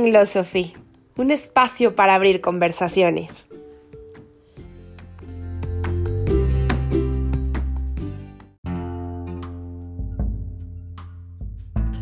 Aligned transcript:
Philosophy, 0.00 0.74
un 1.16 1.30
espacio 1.30 1.94
para 1.94 2.14
abrir 2.14 2.40
conversaciones. 2.40 3.48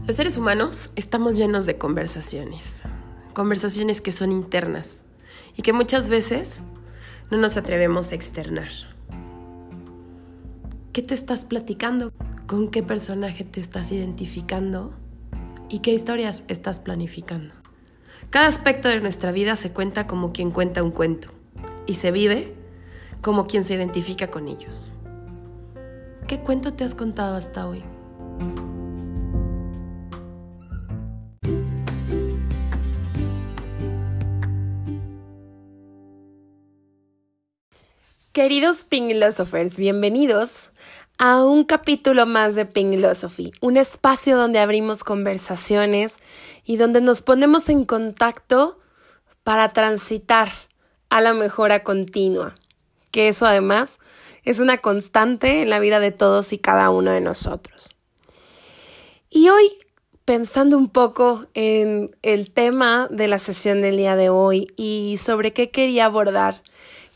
Los 0.07 0.16
seres 0.16 0.37
humanos 0.37 0.93
estamos 0.95 1.37
llenos 1.37 1.66
de 1.66 1.79
conversaciones, 1.79 2.83
conversaciones 3.34 4.01
que 4.01 4.12
son 4.12 4.30
internas 4.30 5.02
y 5.57 5.62
que 5.62 5.73
muchas 5.73 6.09
veces 6.09 6.62
no 7.30 7.38
nos 7.38 7.57
atrevemos 7.57 8.12
a 8.12 8.15
externar. 8.15 8.70
¿Qué 10.93 11.02
te 11.02 11.15
estás 11.15 11.45
platicando? 11.45 12.12
¿Con 12.47 12.70
qué 12.70 12.84
personaje 12.84 13.45
te 13.45 13.59
estás 13.59 13.91
identificando? 13.91 14.95
¿Y 15.69 15.80
qué 15.80 15.93
historias 15.93 16.45
estás 16.47 16.79
planificando? 16.79 17.59
Cada 18.30 18.47
aspecto 18.47 18.89
de 18.89 19.01
nuestra 19.01 19.33
vida 19.33 19.57
se 19.57 19.73
cuenta 19.73 20.07
como 20.07 20.33
quien 20.33 20.52
cuenta 20.52 20.84
un 20.84 20.93
cuento 20.93 21.33
y 21.87 21.95
se 21.95 22.12
vive 22.12 22.55
como 23.23 23.48
quien 23.48 23.65
se 23.65 23.75
identifica 23.75 24.30
con 24.30 24.47
ellos. 24.47 24.93
¿Qué 26.29 26.39
cuento 26.39 26.73
te 26.73 26.84
has 26.84 26.95
contado 26.95 27.34
hasta 27.34 27.66
hoy? 27.66 27.83
Queridos 38.31 38.84
Philosophers, 38.89 39.77
bienvenidos 39.77 40.70
a 41.23 41.45
un 41.45 41.65
capítulo 41.65 42.24
más 42.24 42.55
de 42.55 42.65
Philosophy, 42.65 43.51
un 43.61 43.77
espacio 43.77 44.38
donde 44.38 44.59
abrimos 44.59 45.05
conversaciones 45.05 46.16
y 46.64 46.78
donde 46.78 47.03
nos 47.03 47.20
ponemos 47.20 47.69
en 47.69 47.84
contacto 47.84 48.78
para 49.42 49.69
transitar 49.69 50.50
a 51.11 51.20
la 51.20 51.34
mejora 51.34 51.84
continua, 51.84 52.55
que 53.11 53.28
eso 53.28 53.45
además 53.45 53.98
es 54.45 54.61
una 54.61 54.78
constante 54.78 55.61
en 55.61 55.69
la 55.69 55.78
vida 55.78 56.00
de 56.00 56.11
todos 56.11 56.55
y 56.55 56.58
cada 56.58 56.89
uno 56.89 57.11
de 57.11 57.20
nosotros. 57.20 57.95
Y 59.28 59.50
hoy, 59.50 59.70
pensando 60.25 60.78
un 60.78 60.89
poco 60.89 61.45
en 61.52 62.17
el 62.23 62.50
tema 62.50 63.08
de 63.11 63.28
la 63.28 63.39
sesión 63.39 63.83
del 63.83 63.98
día 63.98 64.17
de 64.17 64.30
hoy 64.30 64.69
y 64.75 65.19
sobre 65.20 65.52
qué 65.52 65.70
quería 65.70 66.06
abordar, 66.06 66.62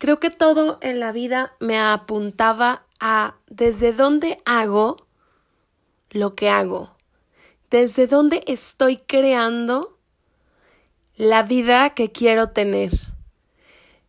Creo 0.04 0.20
que 0.20 0.28
todo 0.28 0.76
en 0.82 1.00
la 1.00 1.12
vida 1.12 1.54
me 1.60 1.78
apuntaba 1.78 2.83
a 3.00 3.36
desde 3.48 3.92
dónde 3.92 4.36
hago 4.44 5.06
lo 6.10 6.32
que 6.34 6.48
hago, 6.48 6.96
desde 7.70 8.06
dónde 8.06 8.42
estoy 8.46 8.98
creando 8.98 9.98
la 11.16 11.42
vida 11.42 11.90
que 11.90 12.12
quiero 12.12 12.50
tener. 12.50 12.92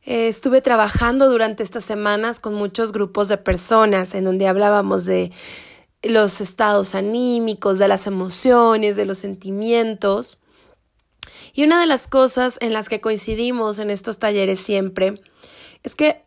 Eh, 0.03 0.27
estuve 0.27 0.61
trabajando 0.61 1.29
durante 1.29 1.63
estas 1.63 1.83
semanas 1.83 2.39
con 2.39 2.53
muchos 2.53 2.91
grupos 2.91 3.27
de 3.27 3.37
personas 3.37 4.13
en 4.13 4.23
donde 4.23 4.47
hablábamos 4.47 5.05
de 5.05 5.31
los 6.03 6.41
estados 6.41 6.93
anímicos, 6.93 7.79
de 7.79 7.87
las 7.87 8.05
emociones, 8.05 8.95
de 8.95 9.05
los 9.05 9.17
sentimientos. 9.17 10.39
Y 11.53 11.63
una 11.63 11.79
de 11.79 11.87
las 11.87 12.07
cosas 12.07 12.57
en 12.61 12.73
las 12.73 12.87
que 12.87 13.01
coincidimos 13.01 13.79
en 13.79 13.89
estos 13.89 14.19
talleres 14.19 14.59
siempre 14.59 15.21
es 15.81 15.95
que 15.95 16.24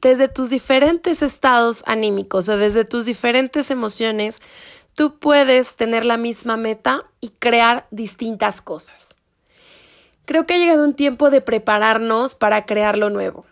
desde 0.00 0.28
tus 0.28 0.50
diferentes 0.50 1.22
estados 1.22 1.82
anímicos 1.86 2.48
o 2.48 2.56
desde 2.56 2.84
tus 2.84 3.06
diferentes 3.06 3.70
emociones, 3.70 4.40
tú 4.94 5.18
puedes 5.18 5.76
tener 5.76 6.04
la 6.04 6.16
misma 6.16 6.56
meta 6.56 7.04
y 7.20 7.30
crear 7.30 7.86
distintas 7.90 8.60
cosas. 8.60 9.08
Creo 10.24 10.44
que 10.44 10.54
ha 10.54 10.58
llegado 10.58 10.84
un 10.84 10.94
tiempo 10.94 11.30
de 11.30 11.40
prepararnos 11.40 12.34
para 12.34 12.66
crear 12.66 12.98
lo 12.98 13.08
nuevo. 13.08 13.46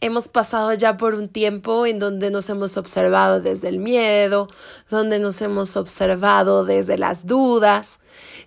Hemos 0.00 0.28
pasado 0.28 0.74
ya 0.74 0.96
por 0.96 1.14
un 1.14 1.28
tiempo 1.28 1.86
en 1.86 1.98
donde 1.98 2.30
nos 2.30 2.50
hemos 2.50 2.76
observado 2.76 3.40
desde 3.40 3.68
el 3.68 3.78
miedo, 3.78 4.48
donde 4.90 5.18
nos 5.18 5.40
hemos 5.40 5.76
observado 5.76 6.64
desde 6.64 6.98
las 6.98 7.26
dudas. 7.26 7.98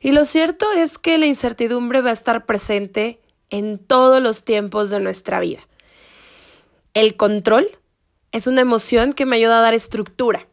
Y 0.02 0.12
lo 0.12 0.26
cierto 0.26 0.72
es 0.74 0.98
que 0.98 1.18
la 1.18 1.26
incertidumbre 1.26 2.02
va 2.02 2.10
a 2.10 2.14
estar 2.14 2.46
presente 2.46 3.22
en 3.50 3.80
todos 3.80 4.22
los 4.22 4.44
tiempos 4.44 4.90
de 4.90 5.00
nuestra 5.00 5.40
vida. 5.40 5.69
El 6.94 7.16
control 7.16 7.78
es 8.32 8.48
una 8.48 8.62
emoción 8.62 9.14
que 9.14 9.26
me 9.26 9.36
ayuda 9.36 9.60
a 9.60 9.62
dar 9.62 9.74
estructura 9.74 10.48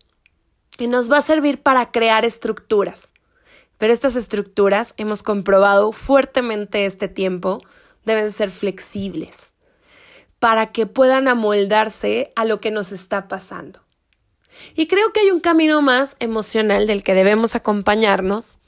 y 0.79 0.87
nos 0.87 1.11
va 1.11 1.19
a 1.19 1.23
servir 1.23 1.63
para 1.63 1.91
crear 1.91 2.25
estructuras. 2.25 3.13
Pero 3.79 3.93
estas 3.93 4.17
estructuras, 4.17 4.95
hemos 4.99 5.23
comprobado 5.23 5.93
fuertemente 5.93 6.87
este 6.87 7.09
tiempo, 7.09 7.63
deben 8.05 8.31
ser 8.33 8.51
flexibles 8.51 9.53
para 10.39 10.73
que 10.73 10.87
puedan 10.87 11.29
amoldarse 11.29 12.33
a 12.37 12.45
lo 12.45 12.59
que 12.59 12.71
nos 12.71 12.93
está 12.93 13.29
pasando. 13.29 13.81
Y 14.75 14.87
creo 14.87 15.13
que 15.13 15.21
hay 15.21 15.31
un 15.31 15.41
camino 15.41 15.81
más 15.83 16.17
emocional 16.19 16.87
del 16.87 17.03
que 17.03 17.15
debemos 17.15 17.55
acompañarnos 17.55 18.59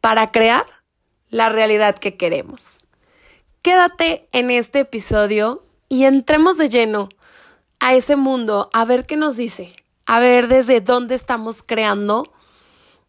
para 0.00 0.28
crear 0.28 0.66
la 1.28 1.48
realidad 1.50 1.96
que 1.96 2.16
queremos. 2.16 2.78
Quédate 3.62 4.28
en 4.32 4.50
este 4.50 4.80
episodio 4.80 5.64
y 5.94 6.06
entremos 6.06 6.56
de 6.56 6.68
lleno 6.68 7.08
a 7.78 7.94
ese 7.94 8.16
mundo 8.16 8.68
a 8.72 8.84
ver 8.84 9.06
qué 9.06 9.16
nos 9.16 9.36
dice, 9.36 9.76
a 10.06 10.18
ver 10.18 10.48
desde 10.48 10.80
dónde 10.80 11.14
estamos 11.14 11.62
creando 11.62 12.32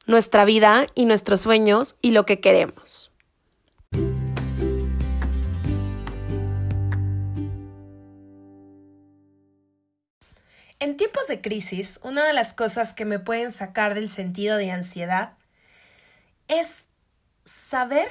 nuestra 0.06 0.46
vida 0.46 0.86
y 0.94 1.06
nuestros 1.06 1.42
sueños 1.42 1.96
y 2.04 2.12
lo 2.12 2.28
que 2.28 2.40
queremos. 2.40 3.12
En 10.78 10.96
tiempos 10.96 11.28
de 11.28 11.42
crisis, 11.42 12.00
una 12.04 12.24
de 12.24 12.34
las 12.34 12.54
cosas 12.54 12.94
que 12.94 13.06
me 13.06 13.18
pueden 13.18 13.52
sacar 13.52 13.96
del 13.96 14.10
sentido 14.10 14.58
de 14.58 14.70
ansiedad 14.70 15.34
es 16.48 16.86
saber 17.46 18.10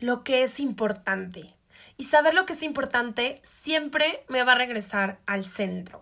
lo 0.00 0.24
que 0.24 0.42
es 0.42 0.58
importante, 0.58 1.54
y 1.96 2.04
saber 2.04 2.34
lo 2.34 2.46
que 2.46 2.52
es 2.52 2.62
importante 2.62 3.40
siempre 3.44 4.24
me 4.28 4.42
va 4.42 4.52
a 4.52 4.58
regresar 4.58 5.18
al 5.26 5.44
centro. 5.44 6.00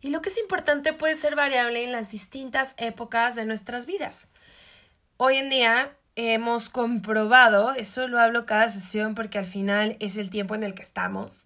Y 0.00 0.10
lo 0.10 0.22
que 0.22 0.30
es 0.30 0.38
importante 0.38 0.92
puede 0.92 1.14
ser 1.14 1.36
variable 1.36 1.84
en 1.84 1.92
las 1.92 2.10
distintas 2.10 2.74
épocas 2.78 3.34
de 3.34 3.44
nuestras 3.44 3.86
vidas. 3.86 4.28
Hoy 5.18 5.36
en 5.36 5.50
día 5.50 5.92
hemos 6.16 6.68
comprobado, 6.70 7.72
eso 7.72 8.08
lo 8.08 8.18
hablo 8.18 8.46
cada 8.46 8.70
sesión 8.70 9.14
porque 9.14 9.38
al 9.38 9.46
final 9.46 9.96
es 10.00 10.16
el 10.16 10.30
tiempo 10.30 10.54
en 10.54 10.64
el 10.64 10.74
que 10.74 10.82
estamos 10.82 11.44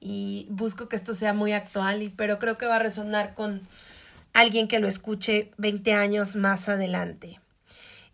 y 0.00 0.46
busco 0.50 0.88
que 0.88 0.96
esto 0.96 1.14
sea 1.14 1.32
muy 1.32 1.52
actual, 1.52 2.12
pero 2.16 2.38
creo 2.38 2.56
que 2.58 2.66
va 2.66 2.76
a 2.76 2.80
resonar 2.80 3.34
con 3.34 3.66
alguien 4.32 4.68
que 4.68 4.78
lo 4.78 4.86
escuche 4.86 5.50
20 5.56 5.94
años 5.94 6.36
más 6.36 6.68
adelante. 6.68 7.40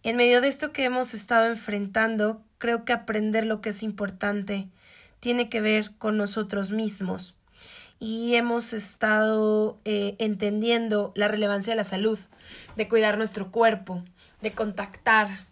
En 0.02 0.16
medio 0.16 0.40
de 0.40 0.48
esto 0.48 0.72
que 0.72 0.84
hemos 0.84 1.14
estado 1.14 1.46
enfrentando, 1.46 2.42
creo 2.58 2.84
que 2.84 2.92
aprender 2.92 3.44
lo 3.44 3.60
que 3.60 3.70
es 3.70 3.82
importante 3.82 4.68
tiene 5.22 5.48
que 5.48 5.60
ver 5.60 5.92
con 5.98 6.16
nosotros 6.16 6.72
mismos 6.72 7.36
y 8.00 8.34
hemos 8.34 8.72
estado 8.72 9.78
eh, 9.84 10.16
entendiendo 10.18 11.12
la 11.14 11.28
relevancia 11.28 11.74
de 11.74 11.76
la 11.76 11.84
salud, 11.84 12.18
de 12.74 12.88
cuidar 12.88 13.18
nuestro 13.18 13.52
cuerpo, 13.52 14.02
de 14.40 14.50
contactar, 14.50 15.46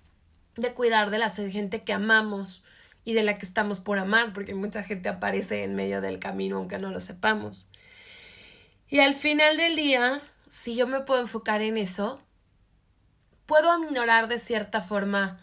de 0.57 0.75
cuidar 0.75 1.11
de 1.11 1.19
la 1.19 1.31
gente 1.31 1.85
que 1.85 1.93
amamos 1.93 2.65
y 3.05 3.13
de 3.13 3.23
la 3.23 3.39
que 3.39 3.47
estamos 3.47 3.79
por 3.79 4.01
amar, 4.01 4.33
porque 4.33 4.57
mucha 4.57 4.83
gente 4.83 5.09
aparece 5.09 5.63
en 5.63 5.77
medio 5.77 6.01
del 6.01 6.19
camino 6.19 6.57
aunque 6.57 6.81
no 6.81 6.91
lo 6.91 6.99
sepamos. 6.99 7.69
Y 8.89 8.99
al 8.99 9.15
final 9.15 9.57
del 9.57 9.77
día, 9.77 10.21
si 10.49 10.75
yo 10.75 10.89
me 10.89 10.99
puedo 10.99 11.21
enfocar 11.21 11.63
en 11.63 11.79
eso, 11.79 12.21
puedo 13.47 13.71
aminorar 13.71 14.27
de 14.27 14.41
cierta 14.41 14.81
forma 14.81 15.39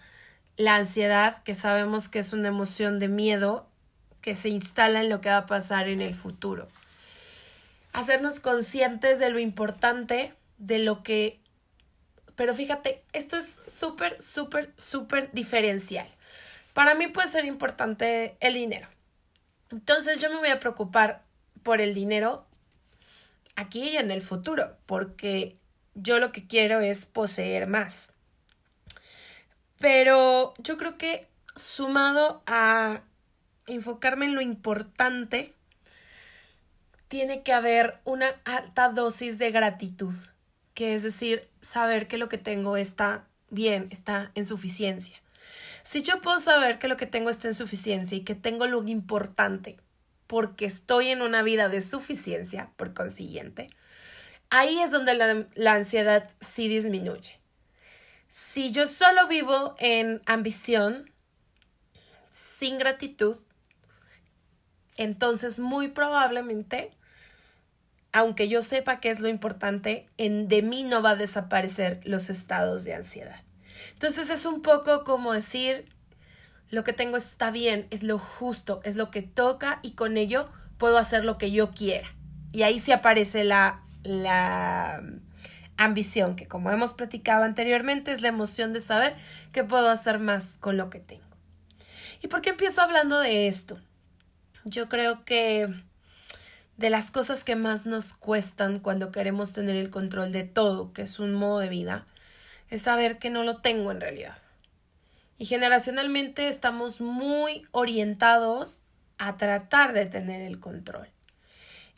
la 0.58 0.76
ansiedad, 0.76 1.42
que 1.44 1.56
sabemos 1.56 2.10
que 2.10 2.20
es 2.20 2.34
una 2.34 2.50
emoción 2.50 3.00
de 3.00 3.08
miedo 3.08 3.70
que 4.22 4.36
se 4.36 4.50
instala 4.50 5.02
en 5.02 5.10
lo 5.10 5.22
que 5.22 5.30
va 5.30 5.38
a 5.38 5.46
pasar 5.46 5.88
en 5.88 6.02
el 6.02 6.16
futuro. 6.16 6.68
Hacernos 7.94 8.40
conscientes 8.40 9.20
de 9.20 9.30
lo 9.30 9.40
importante, 9.40 10.34
de 10.58 10.80
lo 10.80 11.04
que... 11.04 11.40
Pero 12.36 12.54
fíjate, 12.54 13.04
esto 13.14 13.38
es 13.38 13.50
súper, 13.66 14.22
súper, 14.22 14.74
súper 14.78 15.32
diferencial. 15.32 16.08
Para 16.74 16.94
mí 16.94 17.08
puede 17.08 17.28
ser 17.28 17.46
importante 17.46 18.38
el 18.40 18.54
dinero. 18.54 18.88
Entonces 19.72 20.22
yo 20.22 20.30
me 20.30 20.38
voy 20.38 20.50
a 20.50 20.60
preocupar 20.60 21.24
por 21.64 21.82
el 21.82 21.94
dinero 21.94 22.46
aquí 23.56 23.90
y 23.90 23.98
en 23.98 24.12
el 24.12 24.22
futuro, 24.22 24.78
porque 24.86 25.58
yo 25.96 26.20
lo 26.20 26.32
que 26.32 26.48
quiero 26.48 26.80
es 26.80 27.06
poseer 27.06 27.68
más. 27.68 28.14
Pero 29.80 30.54
yo 30.60 30.78
creo 30.78 30.98
que 30.98 31.28
sumado 31.56 32.44
a 32.46 33.02
enfocarme 33.68 34.26
en 34.26 34.36
lo 34.36 34.42
importante, 34.42 35.54
tiene 37.08 37.44
que 37.44 37.54
haber 37.54 38.00
una 38.04 38.28
alta 38.46 38.90
dosis 38.90 39.38
de 39.38 39.52
gratitud, 39.52 40.14
que 40.74 40.96
es 40.96 41.04
decir, 41.04 41.48
saber 41.62 42.08
que 42.08 42.18
lo 42.18 42.30
que 42.30 42.38
tengo 42.38 42.78
está 42.78 43.28
bien, 43.50 43.88
está 43.92 44.32
en 44.36 44.46
suficiencia. 44.46 45.22
Si 45.84 46.02
yo 46.02 46.22
puedo 46.22 46.40
saber 46.40 46.80
que 46.80 46.88
lo 46.88 46.98
que 46.98 47.06
tengo 47.06 47.30
está 47.30 47.48
en 47.48 47.54
suficiencia 47.54 48.18
y 48.18 48.24
que 48.24 48.36
tengo 48.36 48.68
lo 48.68 48.86
importante 48.88 49.78
porque 50.28 50.66
estoy 50.66 51.10
en 51.10 51.22
una 51.22 51.42
vida 51.42 51.70
de 51.70 51.82
suficiencia, 51.82 52.72
por 52.76 52.94
consiguiente, 52.94 53.70
ahí 54.50 54.80
es 54.80 54.92
donde 54.92 55.14
la, 55.14 55.46
la 55.56 55.74
ansiedad 55.74 56.30
sí 56.42 56.68
disminuye. 56.68 57.40
Si 58.28 58.72
yo 58.72 58.86
solo 58.86 59.28
vivo 59.28 59.76
en 59.80 60.22
ambición, 60.26 61.10
sin 62.30 62.78
gratitud, 62.78 63.38
entonces 64.98 65.60
muy 65.60 65.88
probablemente, 65.88 66.92
aunque 68.12 68.48
yo 68.48 68.62
sepa 68.62 69.00
qué 69.00 69.10
es 69.10 69.20
lo 69.20 69.30
importante, 69.30 70.08
en 70.18 70.48
de 70.48 70.62
mí 70.62 70.84
no 70.84 71.02
va 71.02 71.12
a 71.12 71.16
desaparecer 71.16 72.02
los 72.04 72.30
estados 72.30 72.84
de 72.84 72.96
ansiedad. 72.96 73.42
Entonces 73.94 74.30
es 74.30 74.46
un 74.46 74.62
poco 74.62 75.04
como 75.04 75.34
decir, 75.34 75.86
lo 76.70 76.84
que 76.84 76.94
tengo 76.94 77.18
está 77.18 77.52
bien, 77.52 77.88
es 77.92 78.04
lo 78.04 78.18
justo, 78.18 78.82
es 78.84 78.96
lo 78.96 79.12
que 79.12 79.22
toca 79.22 79.80
y 79.82 79.92
con 79.92 80.18
ello 80.18 80.50
puedo 80.78 80.98
hacer 80.98 81.24
lo 81.24 81.38
que 81.38 81.52
yo 81.52 81.72
quiera. 81.72 82.14
Y 82.52 82.64
ahí 82.64 82.80
sí 82.80 82.92
aparece 82.92 83.44
la, 83.44 83.84
la 84.04 85.04
ambición, 85.78 86.36
que 86.36 86.48
como 86.48 86.72
hemos 86.72 86.94
platicado 86.94 87.44
anteriormente, 87.44 88.12
es 88.12 88.22
la 88.22 88.30
emoción 88.30 88.74
de 88.74 88.82
saber 88.82 89.16
que 89.52 89.64
puedo 89.64 89.90
hacer 89.90 90.20
más 90.20 90.58
con 90.58 90.76
lo 90.78 90.90
que 90.90 91.00
tengo. 91.00 91.24
¿Y 92.22 92.28
por 92.28 92.42
qué 92.42 92.50
empiezo 92.50 92.82
hablando 92.82 93.20
de 93.20 93.48
esto? 93.48 93.80
Yo 94.70 94.90
creo 94.90 95.24
que 95.24 95.74
de 96.76 96.90
las 96.90 97.10
cosas 97.10 97.46
que 97.46 97.56
más 97.56 97.86
nos 97.86 98.14
cuestan 98.14 98.80
cuando 98.80 99.14
queremos 99.14 99.54
tener 99.54 99.78
el 99.78 99.90
control 99.90 100.34
de 100.34 100.44
todo, 100.44 100.92
que 100.92 101.04
es 101.04 101.20
un 101.20 101.34
modo 101.34 101.60
de 101.60 101.70
vida, 101.70 102.06
es 102.70 102.82
saber 102.82 103.18
que 103.18 103.30
no 103.30 103.44
lo 103.44 103.62
tengo 103.62 103.92
en 103.92 104.02
realidad. 104.02 104.38
Y 105.38 105.46
generacionalmente 105.46 106.50
estamos 106.50 107.00
muy 107.00 107.66
orientados 107.72 108.80
a 109.18 109.38
tratar 109.38 109.94
de 109.94 110.06
tener 110.06 110.42
el 110.42 110.60
control. 110.60 111.08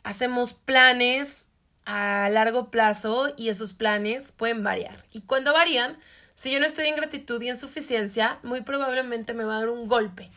Hacemos 0.04 0.52
planes 0.52 1.48
a 1.86 2.28
largo 2.30 2.70
plazo 2.70 3.34
y 3.36 3.48
esos 3.48 3.72
planes 3.72 4.30
pueden 4.30 4.62
variar. 4.62 5.04
Y 5.10 5.22
cuando 5.22 5.52
varían, 5.52 5.98
si 6.36 6.52
yo 6.52 6.60
no 6.60 6.66
estoy 6.66 6.86
en 6.86 6.94
gratitud 6.94 7.42
y 7.42 7.48
en 7.48 7.58
suficiencia, 7.58 8.38
muy 8.44 8.60
probablemente 8.60 9.34
me 9.34 9.42
va 9.42 9.56
a 9.56 9.58
dar 9.58 9.70
un 9.70 9.88
golpe. 9.88 10.30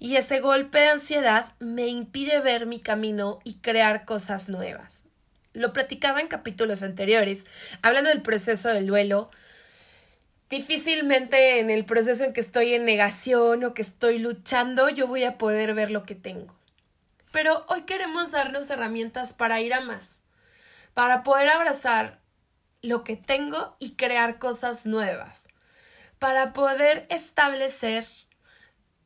Y 0.00 0.16
ese 0.16 0.40
golpe 0.40 0.80
de 0.80 0.88
ansiedad 0.88 1.52
me 1.58 1.86
impide 1.86 2.40
ver 2.40 2.64
mi 2.64 2.80
camino 2.80 3.38
y 3.44 3.56
crear 3.56 4.06
cosas 4.06 4.48
nuevas. 4.48 5.00
Lo 5.52 5.74
platicaba 5.74 6.22
en 6.22 6.26
capítulos 6.26 6.82
anteriores, 6.82 7.44
hablando 7.82 8.08
del 8.08 8.22
proceso 8.22 8.70
del 8.70 8.86
duelo, 8.86 9.30
difícilmente 10.48 11.60
en 11.60 11.68
el 11.68 11.84
proceso 11.84 12.24
en 12.24 12.32
que 12.32 12.40
estoy 12.40 12.72
en 12.72 12.86
negación 12.86 13.62
o 13.62 13.74
que 13.74 13.82
estoy 13.82 14.18
luchando, 14.18 14.88
yo 14.88 15.06
voy 15.06 15.24
a 15.24 15.36
poder 15.36 15.74
ver 15.74 15.90
lo 15.90 16.04
que 16.04 16.14
tengo. 16.14 16.56
Pero 17.30 17.66
hoy 17.68 17.82
queremos 17.82 18.30
darnos 18.30 18.70
herramientas 18.70 19.34
para 19.34 19.60
ir 19.60 19.74
a 19.74 19.82
más, 19.82 20.20
para 20.94 21.22
poder 21.22 21.50
abrazar 21.50 22.20
lo 22.80 23.04
que 23.04 23.16
tengo 23.16 23.76
y 23.78 23.96
crear 23.96 24.38
cosas 24.38 24.86
nuevas, 24.86 25.44
para 26.18 26.54
poder 26.54 27.06
establecer 27.10 28.06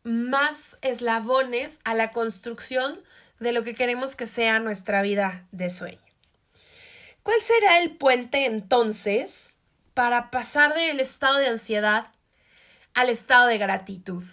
más 0.04 0.78
eslabones 0.82 1.80
a 1.84 1.94
la 1.94 2.12
construcción 2.12 3.02
de 3.40 3.52
lo 3.52 3.64
que 3.64 3.74
queremos 3.74 4.14
que 4.14 4.26
sea 4.26 4.60
nuestra 4.60 5.02
vida 5.02 5.46
de 5.50 5.70
sueño. 5.70 5.98
¿Cuál 7.22 7.40
será 7.40 7.80
el 7.80 7.96
puente 7.96 8.46
entonces 8.46 9.54
para 9.94 10.30
pasar 10.30 10.74
del 10.74 11.00
estado 11.00 11.38
de 11.38 11.48
ansiedad 11.48 12.08
al 12.94 13.08
estado 13.08 13.46
de 13.46 13.58
gratitud. 13.58 14.24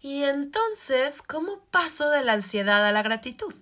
Y 0.00 0.24
entonces, 0.24 1.22
¿cómo 1.22 1.64
paso 1.70 2.10
de 2.10 2.22
la 2.22 2.34
ansiedad 2.34 2.86
a 2.86 2.92
la 2.92 3.02
gratitud? 3.02 3.54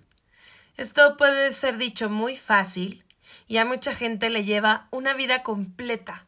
Esto 0.75 1.15
puede 1.17 1.53
ser 1.53 1.77
dicho 1.77 2.09
muy 2.09 2.35
fácil 2.35 3.05
y 3.47 3.57
a 3.57 3.65
mucha 3.65 3.93
gente 3.95 4.29
le 4.29 4.43
lleva 4.43 4.87
una 4.91 5.13
vida 5.13 5.43
completa 5.43 6.25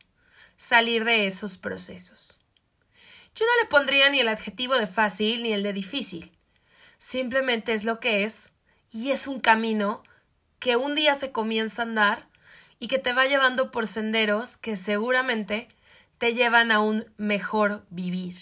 salir 0.57 1.03
de 1.03 1.27
esos 1.27 1.57
procesos. 1.57 2.38
Yo 3.35 3.45
no 3.45 3.63
le 3.63 3.69
pondría 3.69 4.09
ni 4.09 4.19
el 4.19 4.27
adjetivo 4.27 4.75
de 4.75 4.88
fácil 4.88 5.44
ni 5.44 5.53
el 5.53 5.63
de 5.63 5.73
difícil 5.73 6.35
simplemente 7.06 7.73
es 7.73 7.83
lo 7.83 8.00
que 8.00 8.23
es 8.23 8.51
y 8.91 9.12
es 9.12 9.27
un 9.27 9.39
camino 9.39 10.03
que 10.59 10.75
un 10.75 10.95
día 10.95 11.13
se 11.15 11.31
comienza 11.31 11.81
a 11.81 11.85
andar 11.85 12.27
y 12.79 12.88
que 12.88 12.97
te 12.97 13.13
va 13.13 13.25
llevando 13.25 13.71
por 13.71 13.88
senderos 13.88 14.57
que 14.57 14.75
seguramente 14.75 15.69
te 16.17 16.33
llevan 16.33 16.71
a 16.71 16.79
un 16.79 17.06
mejor 17.17 17.85
vivir. 17.89 18.35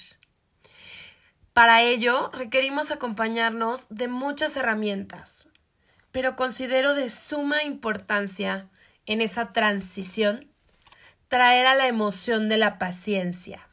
Para 1.54 1.81
ello 1.81 2.31
requerimos 2.34 2.92
acompañarnos 2.92 3.88
de 3.90 4.08
muchas 4.08 4.56
herramientas, 4.56 5.48
pero 6.13 6.38
considero 6.38 6.94
de 6.94 7.10
suma 7.10 7.63
importancia 7.63 8.69
en 9.06 9.19
esa 9.19 9.51
transición 9.51 10.48
traer 11.27 11.65
a 11.65 11.75
la 11.75 11.88
emoción 11.88 12.48
de 12.48 12.56
la 12.56 12.80
paciencia. 12.80 13.68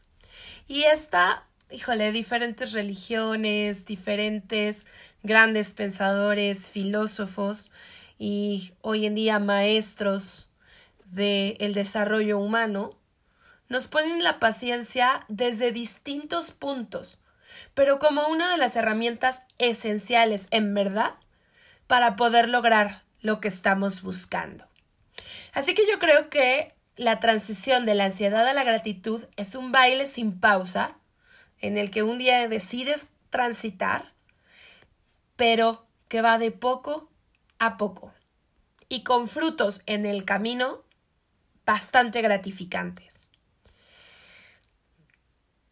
Y 0.67 0.83
esta 0.83 1.47
híjole, 1.71 2.13
diferentes 2.13 2.73
religiones, 2.73 3.85
diferentes 3.87 4.87
grandes 5.23 5.73
pensadores, 5.73 6.71
filósofos 6.71 7.71
y 8.19 8.73
hoy 8.81 9.07
en 9.07 9.15
día 9.15 9.39
maestros 9.39 10.49
del 11.07 11.75
desarrollo 11.75 12.39
humano, 12.39 12.97
nos 13.69 13.87
ponen 13.87 14.23
la 14.23 14.39
paciencia 14.39 15.21
desde 15.29 15.73
distintos 15.73 16.51
puntos, 16.51 17.19
pero 17.75 17.99
como 17.99 18.27
una 18.29 18.51
de 18.51 18.59
las 18.59 18.77
herramientas 18.77 19.43
esenciales 19.59 20.49
en 20.51 20.75
verdad 20.75 21.15
para 21.91 22.15
poder 22.15 22.49
lograr 22.49 23.03
lo 23.21 23.41
que 23.41 23.49
estamos 23.49 24.03
buscando. 24.03 24.65
Así 25.53 25.75
que 25.75 25.83
yo 25.91 25.99
creo 25.99 26.31
que 26.31 26.73
la 26.95 27.19
transición 27.19 27.85
de 27.85 27.97
la 27.97 28.05
ansiedad 28.05 28.47
a 28.47 28.53
la 28.53 28.63
gratitud 28.63 29.25
es 29.35 29.57
un 29.57 29.73
baile 29.73 30.07
sin 30.07 30.39
pausa 30.39 30.97
en 31.59 31.77
el 31.77 31.91
que 31.91 32.05
un 32.05 32.17
día 32.17 32.47
decides 32.47 33.09
transitar, 33.29 34.13
pero 35.35 35.85
que 36.07 36.23
va 36.23 36.39
de 36.39 36.53
poco 36.53 37.11
a 37.59 37.77
poco 37.77 38.15
y 38.89 39.03
con 39.03 39.27
frutos 39.27 39.83
en 39.87 40.07
el 40.07 40.25
camino 40.25 40.85
bastante 41.67 42.23
gratificantes. 42.23 43.10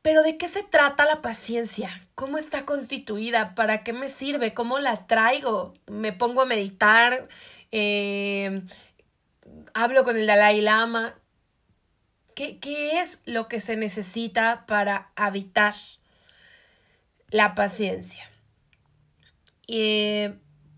Pero 0.03 0.23
¿de 0.23 0.37
qué 0.39 0.49
se 0.49 0.63
trata 0.63 1.05
la 1.05 1.23
paciencia? 1.23 2.09
¿Cómo 2.15 2.39
está 2.39 2.65
constituida? 2.65 3.55
¿Para 3.55 3.83
qué 3.83 3.93
me 3.93 4.09
sirve? 4.09 4.55
¿Cómo 4.55 4.79
la 4.79 5.07
traigo? 5.07 5.75
¿Me 5.87 6.13
pongo 6.13 6.43
a 6.43 6.47
meditar? 6.47 7.29
Eh, 7.73 8.63
¿Hablo 9.75 10.05
con 10.05 10.17
el 10.17 10.27
Dalai 10.27 10.61
Lama? 10.61 11.15
¿Qué, 12.35 13.01
es 13.01 13.19
lo 13.25 13.49
que 13.49 13.61
se 13.61 13.77
necesita 13.77 14.65
para 14.67 15.11
habitar 15.17 15.75
la 17.31 17.57
paciencia? 17.57 18.31
Y 19.67 20.29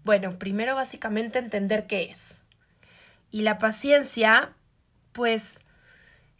bueno, 0.03 0.39
primero 0.39 0.75
básicamente 0.75 1.39
entender 1.39 1.87
qué 1.87 2.05
es. 2.05 2.41
Y 3.31 3.43
la 3.43 3.59
paciencia, 3.59 4.55
pues, 5.13 5.60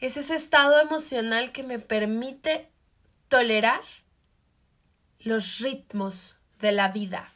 es 0.01 0.17
ese 0.17 0.35
estado 0.35 0.81
emocional 0.81 1.53
que 1.53 1.63
me 1.63 1.79
permite 1.79 2.71
tolerar 3.29 3.81
los 5.19 5.59
ritmos 5.59 6.41
de 6.59 6.73
la 6.73 6.89
vida. 6.89 7.33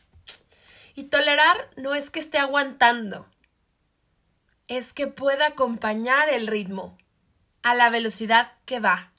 Y 0.94 1.04
tolerar 1.04 1.70
no 1.76 1.94
es 1.94 2.10
que 2.10 2.20
esté 2.20 2.38
aguantando, 2.38 3.28
es 4.68 4.92
que 4.92 5.06
pueda 5.06 5.48
acompañar 5.48 6.30
el 6.30 6.46
ritmo 6.46 6.96
a 7.62 7.74
la 7.74 7.90
velocidad 7.90 8.52
que 8.64 8.80
va. 8.80 9.12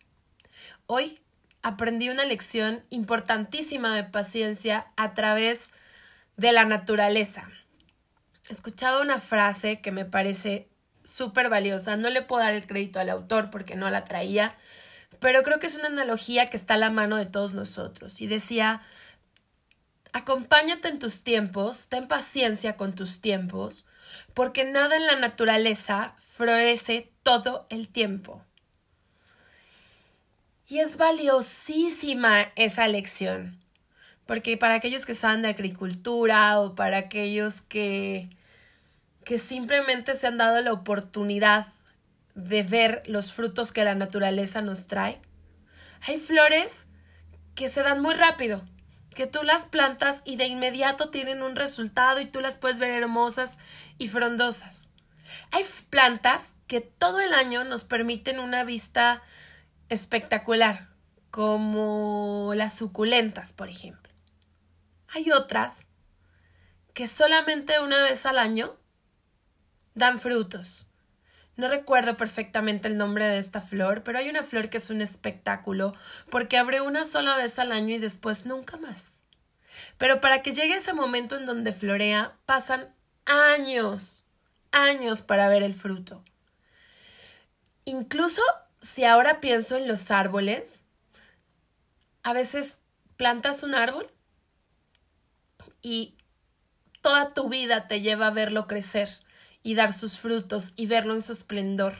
Hoy 0.87 1.21
aprendí 1.61 2.09
una 2.09 2.25
lección 2.25 2.83
importantísima 2.89 3.95
de 3.95 4.03
paciencia 4.03 4.87
a 4.95 5.13
través 5.13 5.69
de 6.37 6.51
la 6.51 6.65
naturaleza. 6.65 7.49
Escuchaba 8.49 9.01
una 9.01 9.19
frase 9.19 9.81
que 9.81 9.91
me 9.91 10.05
parece 10.05 10.69
súper 11.05 11.49
valiosa. 11.49 11.95
No 11.95 12.09
le 12.09 12.21
puedo 12.21 12.43
dar 12.43 12.53
el 12.53 12.67
crédito 12.67 12.99
al 12.99 13.09
autor 13.09 13.49
porque 13.51 13.75
no 13.75 13.89
la 13.89 14.05
traía, 14.05 14.55
pero 15.19 15.43
creo 15.43 15.59
que 15.59 15.67
es 15.67 15.77
una 15.77 15.87
analogía 15.87 16.49
que 16.49 16.57
está 16.57 16.73
a 16.73 16.77
la 16.77 16.89
mano 16.89 17.15
de 17.15 17.25
todos 17.25 17.53
nosotros. 17.53 18.21
Y 18.21 18.27
decía, 18.27 18.81
acompáñate 20.13 20.87
en 20.87 20.99
tus 20.99 21.23
tiempos, 21.23 21.87
ten 21.89 22.07
paciencia 22.07 22.75
con 22.75 22.95
tus 22.95 23.21
tiempos, 23.21 23.85
porque 24.33 24.63
nada 24.65 24.95
en 24.95 25.05
la 25.05 25.15
naturaleza 25.15 26.15
florece 26.19 27.11
todo 27.23 27.65
el 27.69 27.87
tiempo. 27.87 28.43
Y 30.67 30.79
es 30.79 30.97
valiosísima 30.97 32.51
esa 32.55 32.87
lección, 32.87 33.61
porque 34.25 34.57
para 34.57 34.75
aquellos 34.75 35.05
que 35.05 35.13
saben 35.13 35.43
de 35.43 35.49
agricultura 35.49 36.59
o 36.59 36.75
para 36.75 36.97
aquellos 36.97 37.61
que 37.61 38.29
que 39.25 39.39
simplemente 39.39 40.15
se 40.15 40.27
han 40.27 40.37
dado 40.37 40.61
la 40.61 40.71
oportunidad 40.71 41.73
de 42.35 42.63
ver 42.63 43.03
los 43.07 43.33
frutos 43.33 43.71
que 43.71 43.83
la 43.83 43.95
naturaleza 43.95 44.61
nos 44.61 44.87
trae. 44.87 45.21
Hay 46.07 46.17
flores 46.17 46.85
que 47.55 47.67
se 47.67 47.81
dan 47.81 48.01
muy 48.01 48.13
rápido, 48.13 48.63
que 49.15 49.25
tú 49.25 49.43
las 49.43 49.65
plantas 49.65 50.21
y 50.25 50.35
de 50.35 50.45
inmediato 50.45 51.09
tienen 51.09 51.41
un 51.41 51.55
resultado 51.55 52.21
y 52.21 52.25
tú 52.25 52.39
las 52.39 52.57
puedes 52.57 52.77
ver 52.77 52.91
hermosas 52.91 53.57
y 53.97 54.09
frondosas. 54.09 54.91
Hay 55.51 55.65
plantas 55.89 56.55
que 56.67 56.81
todo 56.81 57.19
el 57.19 57.33
año 57.33 57.63
nos 57.63 57.83
permiten 57.83 58.39
una 58.39 58.63
vista 58.63 59.23
espectacular, 59.89 60.89
como 61.31 62.53
las 62.55 62.77
suculentas, 62.77 63.53
por 63.53 63.69
ejemplo. 63.69 64.13
Hay 65.07 65.31
otras 65.31 65.73
que 66.93 67.07
solamente 67.07 67.79
una 67.79 68.03
vez 68.03 68.25
al 68.25 68.37
año 68.37 68.77
dan 69.95 70.19
frutos. 70.19 70.85
No 71.55 71.69
recuerdo 71.69 72.17
perfectamente 72.17 72.89
el 72.89 72.97
nombre 72.97 73.25
de 73.25 73.39
esta 73.39 73.61
flor, 73.61 74.03
pero 74.03 74.19
hay 74.19 74.29
una 74.29 74.43
flor 74.43 74.69
que 74.69 74.77
es 74.77 74.89
un 74.89 75.01
espectáculo 75.01 75.93
porque 76.29 76.57
abre 76.57 76.81
una 76.81 77.05
sola 77.05 77.37
vez 77.37 77.57
al 77.59 77.71
año 77.71 77.95
y 77.95 77.97
después 77.97 78.45
nunca 78.45 78.75
más. 78.77 79.01
Pero 79.97 80.19
para 80.19 80.41
que 80.41 80.53
llegue 80.53 80.75
ese 80.75 80.93
momento 80.93 81.37
en 81.37 81.45
donde 81.45 81.71
florea, 81.71 82.35
pasan 82.45 82.93
años, 83.25 84.25
años 84.71 85.21
para 85.21 85.47
ver 85.47 85.63
el 85.63 85.73
fruto. 85.73 86.23
Incluso 87.85 88.41
si 88.81 89.05
ahora 89.05 89.39
pienso 89.39 89.77
en 89.77 89.87
los 89.87 90.11
árboles, 90.11 90.81
a 92.23 92.33
veces 92.33 92.79
plantas 93.15 93.63
un 93.63 93.75
árbol 93.75 94.11
y 95.81 96.17
toda 97.01 97.33
tu 97.33 97.47
vida 97.47 97.87
te 97.87 98.01
lleva 98.01 98.27
a 98.27 98.31
verlo 98.31 98.67
crecer 98.67 99.24
y 99.65 99.73
dar 99.73 99.93
sus 99.93 100.19
frutos 100.19 100.73
y 100.75 100.85
verlo 100.85 101.15
en 101.15 101.23
su 101.23 101.31
esplendor. 101.31 101.95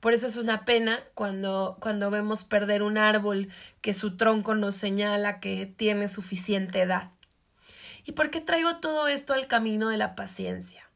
Por 0.00 0.12
eso 0.12 0.26
es 0.26 0.36
una 0.36 0.66
pena 0.66 1.02
cuando, 1.14 1.78
cuando 1.80 2.10
vemos 2.10 2.44
perder 2.44 2.82
un 2.82 2.98
árbol 2.98 3.48
que 3.80 3.94
su 3.94 4.18
tronco 4.18 4.54
nos 4.54 4.74
señala 4.76 5.40
que 5.40 5.64
tiene 5.64 6.08
suficiente 6.08 6.82
edad. 6.82 7.10
¿Y 8.04 8.12
por 8.12 8.30
qué 8.30 8.42
traigo 8.42 8.80
todo 8.80 9.08
esto 9.08 9.32
al 9.32 9.46
camino 9.46 9.88
de 9.88 9.96
la 9.96 10.14
paciencia? 10.14 10.90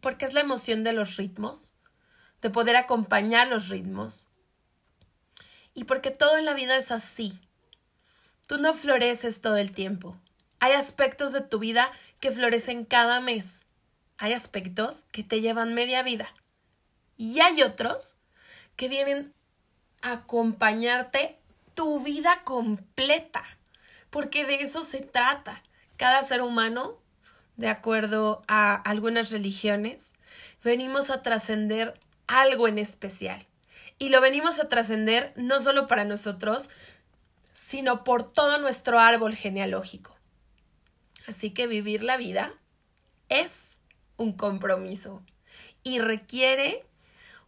Porque 0.00 0.24
es 0.24 0.34
la 0.34 0.40
emoción 0.40 0.82
de 0.82 0.92
los 0.92 1.16
ritmos, 1.16 1.72
de 2.42 2.50
poder 2.50 2.74
acompañar 2.74 3.46
los 3.46 3.68
ritmos. 3.68 4.26
Y 5.72 5.84
porque 5.84 6.10
todo 6.10 6.36
en 6.36 6.44
la 6.44 6.54
vida 6.54 6.76
es 6.76 6.90
así. 6.90 7.38
Tú 8.48 8.58
no 8.58 8.74
floreces 8.74 9.40
todo 9.40 9.56
el 9.56 9.70
tiempo. 9.70 10.20
Hay 10.58 10.72
aspectos 10.72 11.32
de 11.32 11.42
tu 11.42 11.60
vida 11.60 11.92
que 12.18 12.32
florecen 12.32 12.84
cada 12.84 13.20
mes 13.20 13.60
hay 14.18 14.32
aspectos 14.32 15.06
que 15.12 15.22
te 15.22 15.40
llevan 15.40 15.74
media 15.74 16.02
vida 16.02 16.34
y 17.16 17.40
hay 17.40 17.62
otros 17.62 18.16
que 18.76 18.88
vienen 18.88 19.32
a 20.02 20.12
acompañarte 20.12 21.38
tu 21.74 22.00
vida 22.00 22.42
completa, 22.44 23.44
porque 24.10 24.44
de 24.44 24.56
eso 24.56 24.82
se 24.82 25.00
trata. 25.00 25.62
Cada 25.96 26.22
ser 26.22 26.42
humano, 26.42 26.98
de 27.56 27.68
acuerdo 27.68 28.42
a 28.46 28.74
algunas 28.74 29.30
religiones, 29.30 30.12
venimos 30.62 31.10
a 31.10 31.22
trascender 31.22 32.00
algo 32.26 32.68
en 32.68 32.78
especial. 32.78 33.46
Y 33.98 34.10
lo 34.10 34.20
venimos 34.20 34.60
a 34.60 34.68
trascender 34.68 35.32
no 35.34 35.58
solo 35.58 35.88
para 35.88 36.04
nosotros, 36.04 36.70
sino 37.52 38.04
por 38.04 38.30
todo 38.30 38.58
nuestro 38.58 39.00
árbol 39.00 39.34
genealógico. 39.34 40.16
Así 41.26 41.50
que 41.50 41.66
vivir 41.66 42.02
la 42.04 42.16
vida 42.16 42.54
es 43.28 43.67
un 44.18 44.32
compromiso 44.34 45.22
y 45.82 46.00
requiere 46.00 46.84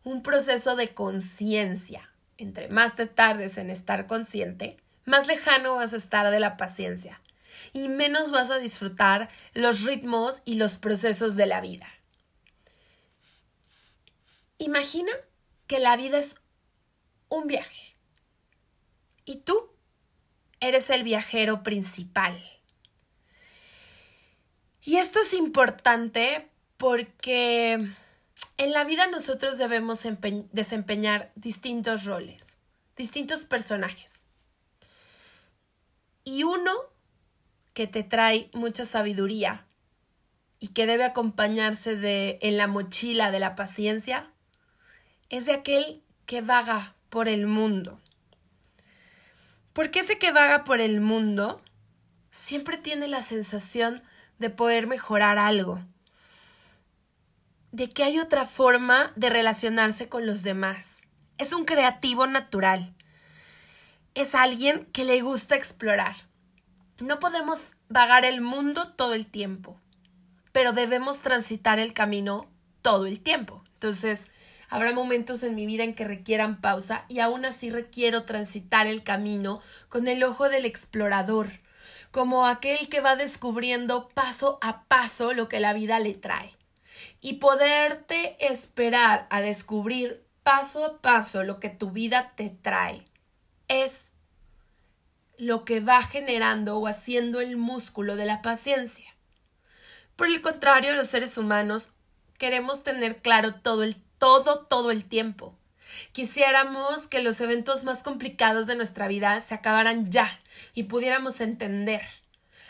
un 0.03 0.23
proceso 0.23 0.77
de 0.77 0.95
conciencia. 0.95 2.11
Entre 2.39 2.69
más 2.69 2.97
te 2.97 3.07
tardes 3.07 3.59
en 3.59 3.69
estar 3.69 4.07
consciente, 4.07 4.79
más 5.05 5.27
lejano 5.27 5.77
vas 5.77 5.93
a 5.93 5.99
estar 5.99 6.31
de 6.31 6.41
la 6.41 6.57
paciencia 6.57 7.21
y 7.73 7.89
menos 7.89 8.31
vas 8.31 8.50
a 8.50 8.59
disfrutar 8.59 9.29
los 9.53 9.83
ritmos 9.83 10.41
y 10.47 10.55
los 10.55 10.77
procesos 10.77 11.37
de 11.37 11.47
la 11.47 11.61
vida. 11.61 11.89
Imagina 14.59 15.12
que 15.67 15.79
la 15.79 15.97
vida 15.97 16.19
es 16.19 16.37
un 17.29 17.47
viaje 17.47 17.97
y 19.25 19.37
tú 19.37 19.71
eres 20.61 20.91
el 20.91 21.03
viajero 21.03 21.62
principal. 21.62 22.43
Y 24.83 24.97
esto 24.97 25.21
es 25.21 25.33
importante 25.33 26.50
porque 26.80 27.75
en 28.56 28.72
la 28.72 28.84
vida 28.84 29.06
nosotros 29.06 29.58
debemos 29.58 30.02
desempeñar 30.50 31.30
distintos 31.34 32.06
roles, 32.06 32.42
distintos 32.96 33.44
personajes. 33.44 34.14
Y 36.25 36.44
uno 36.44 36.72
que 37.75 37.87
te 37.87 38.02
trae 38.02 38.49
mucha 38.54 38.87
sabiduría 38.87 39.66
y 40.58 40.68
que 40.68 40.87
debe 40.87 41.04
acompañarse 41.04 41.96
de 41.96 42.38
en 42.40 42.56
la 42.56 42.66
mochila 42.66 43.30
de 43.30 43.40
la 43.40 43.54
paciencia 43.56 44.30
es 45.28 45.44
de 45.44 45.52
aquel 45.52 46.02
que 46.25 46.40
vaga 46.40 46.94
por 47.10 47.28
el 47.28 47.46
mundo. 47.46 48.00
Porque 49.75 50.00
ese 50.00 50.18
que 50.18 50.32
vaga 50.32 50.64
por 50.64 50.80
el 50.80 51.02
mundo 51.02 51.60
siempre 52.30 52.78
tiene 52.78 53.06
la 53.06 53.20
sensación 53.20 54.02
de 54.38 54.49
poder 54.49 54.87
mejorar 54.87 55.37
algo, 55.37 55.84
de 57.73 57.89
que 57.89 58.03
hay 58.03 58.19
otra 58.19 58.47
forma 58.47 59.12
de 59.15 59.31
relacionarse 59.31 60.09
con 60.09 60.27
los 60.27 60.43
demás. 60.43 60.99
Es 61.39 61.53
un 61.53 61.65
creativo 61.65 62.27
natural. 62.27 62.95
Es 64.15 64.35
alguien 64.35 64.87
que 64.87 65.05
le 65.05 65.21
gusta 65.21 65.55
explorar. 65.55 66.17
No 66.99 67.21
podemos 67.21 67.77
vagar 67.89 68.25
el 68.25 68.41
mundo 68.41 68.93
todo 68.93 69.15
el 69.15 69.27
tiempo, 69.27 69.81
pero 70.53 70.73
debemos 70.73 71.21
transitar 71.21 71.79
el 71.79 71.93
camino 71.93 72.49
todo 72.83 73.07
el 73.07 73.21
tiempo. 73.21 73.65
Entonces, 73.75 74.27
habrá 74.69 74.93
momentos 74.93 75.43
en 75.45 75.55
mi 75.55 75.65
vida 75.65 75.85
en 75.85 75.95
que 75.95 76.05
requieran 76.05 76.61
pausa 76.61 77.05
y 77.09 77.21
aún 77.21 77.45
así 77.45 77.71
requiero 77.71 78.25
transitar 78.25 78.87
el 78.87 79.05
camino 79.05 79.61
con 79.89 80.09
el 80.09 80.25
ojo 80.25 80.49
del 80.49 80.65
explorador, 80.65 81.49
como 82.11 82.47
aquel 82.47 82.89
que 82.89 83.00
va 83.00 83.15
descubriendo 83.15 84.09
paso 84.09 84.59
a 84.61 84.85
paso 84.85 85.33
lo 85.33 85.49
que 85.49 85.61
la 85.61 85.73
vida 85.73 86.00
le 86.00 86.15
trae 86.15 86.60
y 87.21 87.35
poderte 87.35 88.37
esperar 88.47 89.27
a 89.31 89.41
descubrir 89.41 90.25
paso 90.43 90.85
a 90.85 91.00
paso 91.00 91.43
lo 91.45 91.61
que 91.61 91.69
tu 91.69 91.91
vida 91.91 92.33
te 92.35 92.50
trae 92.50 93.07
es 93.69 94.11
lo 95.37 95.65
que 95.65 95.81
va 95.81 96.03
generando 96.03 96.77
o 96.77 96.87
haciendo 96.87 97.41
el 97.41 97.57
músculo 97.57 98.17
de 98.17 98.27
la 98.27 98.43
paciencia. 98.43 99.15
Por 100.17 100.29
el 100.29 100.43
contrario, 100.43 100.95
los 100.95 101.09
seres 101.09 101.39
humanos 101.39 101.95
queremos 102.39 102.83
tener 102.83 103.23
claro 103.23 103.55
todo 103.55 103.85
el 103.85 103.97
todo 104.19 104.67
todo 104.67 104.91
el 104.91 105.07
tiempo. 105.07 105.57
Quisiéramos 106.12 107.07
que 107.07 107.23
los 107.23 107.41
eventos 107.41 107.85
más 107.85 108.03
complicados 108.03 108.67
de 108.67 108.77
nuestra 108.77 109.09
vida 109.09 109.41
se 109.41 109.55
acabaran 109.55 110.11
ya 110.11 110.41
y 110.75 110.85
pudiéramos 110.85 111.41
entender. 111.41 112.03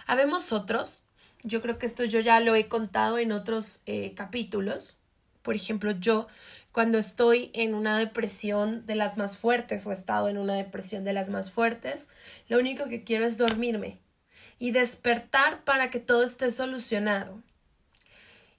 Habemos 0.06 0.52
otros 0.52 1.02
yo 1.42 1.62
creo 1.62 1.78
que 1.78 1.86
esto 1.86 2.04
yo 2.04 2.20
ya 2.20 2.40
lo 2.40 2.54
he 2.54 2.68
contado 2.68 3.18
en 3.18 3.32
otros 3.32 3.82
eh, 3.86 4.14
capítulos. 4.14 4.96
Por 5.42 5.54
ejemplo, 5.54 5.92
yo 5.92 6.26
cuando 6.72 6.98
estoy 6.98 7.50
en 7.54 7.74
una 7.74 7.98
depresión 7.98 8.86
de 8.86 8.94
las 8.94 9.16
más 9.16 9.36
fuertes 9.36 9.86
o 9.86 9.90
he 9.90 9.94
estado 9.94 10.28
en 10.28 10.38
una 10.38 10.54
depresión 10.54 11.04
de 11.04 11.12
las 11.12 11.30
más 11.30 11.50
fuertes, 11.50 12.08
lo 12.48 12.58
único 12.58 12.88
que 12.88 13.02
quiero 13.02 13.24
es 13.24 13.38
dormirme 13.38 13.98
y 14.58 14.70
despertar 14.70 15.64
para 15.64 15.90
que 15.90 15.98
todo 15.98 16.22
esté 16.22 16.50
solucionado. 16.50 17.42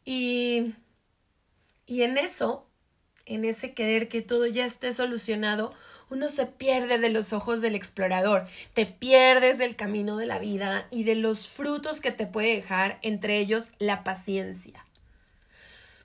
Y, 0.03 0.73
y 1.85 2.01
en 2.01 2.17
eso, 2.17 2.67
en 3.25 3.45
ese 3.45 3.73
querer 3.73 4.09
que 4.09 4.21
todo 4.21 4.47
ya 4.47 4.65
esté 4.65 4.91
solucionado, 4.93 5.73
uno 6.11 6.27
se 6.27 6.45
pierde 6.45 6.97
de 6.97 7.09
los 7.09 7.31
ojos 7.31 7.61
del 7.61 7.73
explorador, 7.73 8.45
te 8.73 8.85
pierdes 8.85 9.57
del 9.57 9.77
camino 9.77 10.17
de 10.17 10.25
la 10.25 10.39
vida 10.39 10.85
y 10.91 11.05
de 11.05 11.15
los 11.15 11.47
frutos 11.47 12.01
que 12.01 12.11
te 12.11 12.27
puede 12.27 12.53
dejar, 12.53 12.99
entre 13.01 13.39
ellos 13.39 13.71
la 13.79 14.03
paciencia. 14.03 14.85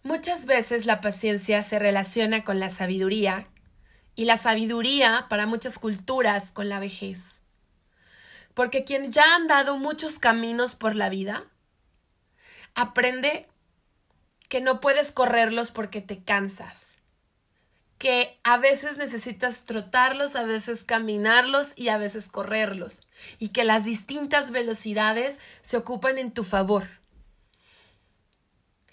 Muchas 0.05 0.47
veces 0.47 0.87
la 0.87 1.01
paciencia 1.01 1.65
se 1.65 1.81
relaciona 1.81 2.45
con 2.45 2.61
la 2.61 2.71
sabiduría 2.71 3.49
y 4.15 4.27
la 4.27 4.37
sabiduría 4.37 5.27
para 5.29 5.47
muchas 5.47 5.77
culturas 5.77 6.53
con 6.53 6.69
la 6.69 6.79
vejez. 6.79 7.25
Porque 8.55 8.85
quien 8.85 9.11
ya 9.11 9.25
ha 9.25 9.35
andado 9.35 9.77
muchos 9.77 10.21
caminos 10.21 10.77
por 10.77 10.95
la 10.95 11.09
vida, 11.09 11.47
aprende 12.77 13.49
que 14.49 14.61
no 14.61 14.81
puedes 14.81 15.11
correrlos 15.11 15.73
porque 15.73 16.01
te 16.01 16.23
cansas 16.23 16.96
que 17.99 18.39
a 18.43 18.59
veces 18.59 18.99
necesitas 18.99 19.65
trotarlos, 19.65 20.37
a 20.37 20.45
veces 20.45 20.85
caminarlos 20.85 21.73
y 21.77 21.89
a 21.89 21.99
veces 21.99 22.27
correrlos, 22.27 23.07
y 23.39 23.49
que 23.49 23.65
las 23.65 23.85
distintas 23.85 24.51
velocidades 24.51 25.39
se 25.63 25.77
ocupan 25.77 26.19
en 26.19 26.33
tu 26.33 26.45
favor. 26.45 26.89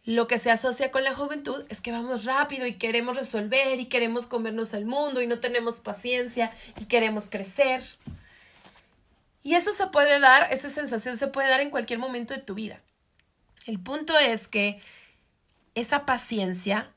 lo 0.05 0.27
que 0.27 0.37
se 0.37 0.51
asocia 0.51 0.91
con 0.91 1.05
la 1.05 1.15
juventud 1.15 1.63
es 1.69 1.79
que 1.79 1.93
vamos 1.93 2.25
rápido 2.25 2.67
y 2.67 2.77
queremos 2.77 3.15
resolver 3.15 3.79
y 3.79 3.85
queremos 3.85 4.27
comernos 4.27 4.73
el 4.73 4.85
mundo 4.85 5.21
y 5.21 5.27
no 5.27 5.39
tenemos 5.39 5.79
paciencia 5.79 6.51
y 6.77 6.85
queremos 6.85 7.29
crecer. 7.29 7.81
Y 9.43 9.55
eso 9.55 9.71
se 9.71 9.87
puede 9.87 10.19
dar, 10.19 10.51
esa 10.51 10.69
sensación 10.69 11.17
se 11.17 11.27
puede 11.27 11.49
dar 11.49 11.61
en 11.61 11.69
cualquier 11.69 11.99
momento 11.99 12.33
de 12.33 12.41
tu 12.41 12.53
vida. 12.53 12.81
El 13.65 13.79
punto 13.79 14.17
es 14.19 14.49
que 14.49 14.81
esa 15.75 16.05
paciencia, 16.05 16.91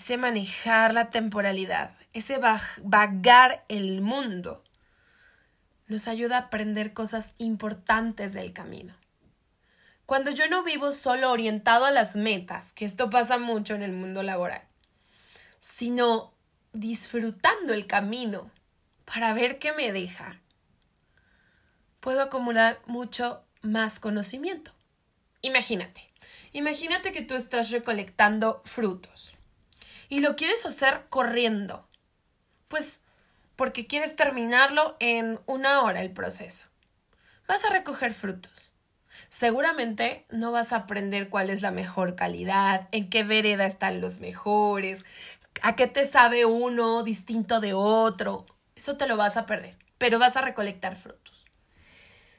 ese 0.00 0.16
manejar 0.16 0.94
la 0.94 1.10
temporalidad, 1.10 1.94
ese 2.14 2.40
vagar 2.82 3.66
el 3.68 4.00
mundo, 4.00 4.64
nos 5.88 6.08
ayuda 6.08 6.36
a 6.36 6.40
aprender 6.44 6.94
cosas 6.94 7.34
importantes 7.36 8.32
del 8.32 8.54
camino. 8.54 8.96
Cuando 10.06 10.30
yo 10.30 10.48
no 10.48 10.62
vivo 10.62 10.92
solo 10.92 11.30
orientado 11.30 11.84
a 11.84 11.90
las 11.90 12.16
metas, 12.16 12.72
que 12.72 12.86
esto 12.86 13.10
pasa 13.10 13.36
mucho 13.36 13.74
en 13.74 13.82
el 13.82 13.92
mundo 13.92 14.22
laboral, 14.22 14.62
sino 15.60 16.32
disfrutando 16.72 17.74
el 17.74 17.86
camino 17.86 18.50
para 19.04 19.34
ver 19.34 19.58
qué 19.58 19.74
me 19.74 19.92
deja, 19.92 20.40
puedo 22.00 22.22
acumular 22.22 22.80
mucho 22.86 23.44
más 23.60 24.00
conocimiento. 24.00 24.72
Imagínate, 25.42 26.10
imagínate 26.52 27.12
que 27.12 27.20
tú 27.20 27.34
estás 27.34 27.70
recolectando 27.70 28.62
frutos 28.64 29.36
y 30.10 30.20
lo 30.20 30.36
quieres 30.36 30.66
hacer 30.66 31.06
corriendo. 31.08 31.88
Pues 32.68 33.00
porque 33.56 33.86
quieres 33.86 34.14
terminarlo 34.14 34.96
en 35.00 35.40
una 35.46 35.80
hora 35.80 36.02
el 36.02 36.12
proceso. 36.12 36.68
Vas 37.48 37.64
a 37.64 37.70
recoger 37.70 38.12
frutos 38.12 38.70
seguramente 39.28 40.24
no 40.30 40.52
vas 40.52 40.72
a 40.72 40.76
aprender 40.76 41.28
cuál 41.28 41.50
es 41.50 41.62
la 41.62 41.70
mejor 41.70 42.16
calidad, 42.16 42.88
en 42.92 43.10
qué 43.10 43.24
vereda 43.24 43.66
están 43.66 44.00
los 44.00 44.20
mejores, 44.20 45.04
a 45.62 45.76
qué 45.76 45.86
te 45.86 46.04
sabe 46.06 46.44
uno 46.44 47.02
distinto 47.02 47.60
de 47.60 47.74
otro. 47.74 48.46
Eso 48.76 48.96
te 48.96 49.06
lo 49.06 49.16
vas 49.16 49.36
a 49.36 49.46
perder, 49.46 49.76
pero 49.98 50.18
vas 50.18 50.36
a 50.36 50.42
recolectar 50.42 50.96
frutos. 50.96 51.46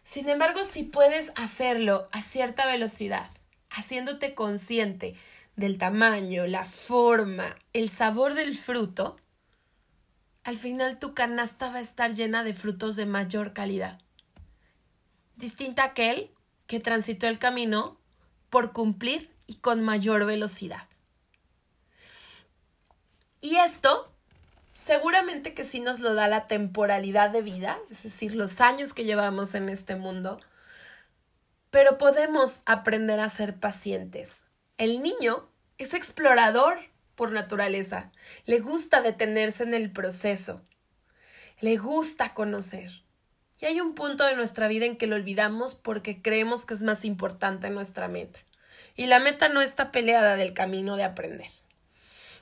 Sin 0.04 0.28
embargo, 0.30 0.63
si 0.63 0.84
puedes 0.84 1.32
hacerlo 1.36 2.08
a 2.12 2.22
cierta 2.22 2.66
velocidad, 2.66 3.30
haciéndote 3.70 4.34
consciente 4.34 5.16
del 5.55 5.77
tamaño, 5.77 6.48
la 6.48 6.65
forma, 6.65 7.55
el 7.74 7.89
sabor 7.89 8.34
del 8.34 8.55
fruto, 8.55 9.17
al 10.43 10.58
final 10.58 11.00
tu 11.00 11.13
canasta 11.13 11.70
va 11.70 11.77
a 11.77 11.81
estar 11.81 12.13
llena 12.13 12.43
de 12.43 12.53
frutos 12.53 12.96
de 12.96 13.05
mayor 13.05 13.53
calidad. 13.53 14.00
Distinta 15.36 15.84
a 15.84 15.88
aquel 15.88 16.31
que 16.67 16.79
transitó 16.79 17.27
el 17.27 17.38
camino 17.38 17.98
por 18.50 18.74
cumplir 18.74 19.31
y 19.46 19.55
con 19.55 19.81
mayor 19.81 20.25
velocidad. 20.25 20.88
Y 23.39 23.55
esto 23.58 24.12
seguramente 24.74 25.53
que 25.53 25.63
sí 25.63 25.79
nos 25.79 26.00
lo 26.00 26.15
da 26.15 26.27
la 26.27 26.48
temporalidad 26.48 27.29
de 27.29 27.41
vida, 27.41 27.77
es 27.91 28.03
decir, 28.03 28.36
los 28.36 28.60
años 28.62 28.93
que 28.93 29.03
llevamos 29.03 29.53
en 29.53 29.70
este 29.70 29.96
mundo, 29.96 30.39
pero 31.70 31.98
podemos 31.98 32.62
aprender 32.65 33.20
a 33.20 33.29
ser 33.29 33.55
pacientes. 33.55 34.41
El 34.82 35.04
niño 35.04 35.48
es 35.78 35.94
explorador 35.94 36.80
por 37.14 37.32
naturaleza, 37.32 38.12
le 38.46 38.60
gusta 38.62 39.02
detenerse 39.02 39.62
en 39.62 39.76
el 39.76 39.92
proceso, 39.92 40.64
le 41.60 41.78
gusta 41.78 42.34
conocer. 42.34 42.90
Y 43.60 43.68
hay 43.68 43.80
un 43.80 43.94
punto 43.94 44.26
de 44.26 44.36
nuestra 44.36 44.68
vida 44.68 44.88
en 44.88 44.98
que 44.98 45.06
lo 45.06 45.18
olvidamos 45.18 45.76
porque 45.76 46.24
creemos 46.24 46.66
que 46.66 46.74
es 46.74 46.82
más 46.82 47.06
importante 47.06 47.70
nuestra 47.70 48.08
meta. 48.08 48.40
Y 48.96 49.06
la 49.06 49.20
meta 49.20 49.50
no 49.50 49.62
está 49.62 49.91
peleada 49.91 50.36
del 50.36 50.56
camino 50.56 50.98
de 50.98 51.04
aprender. 51.04 51.52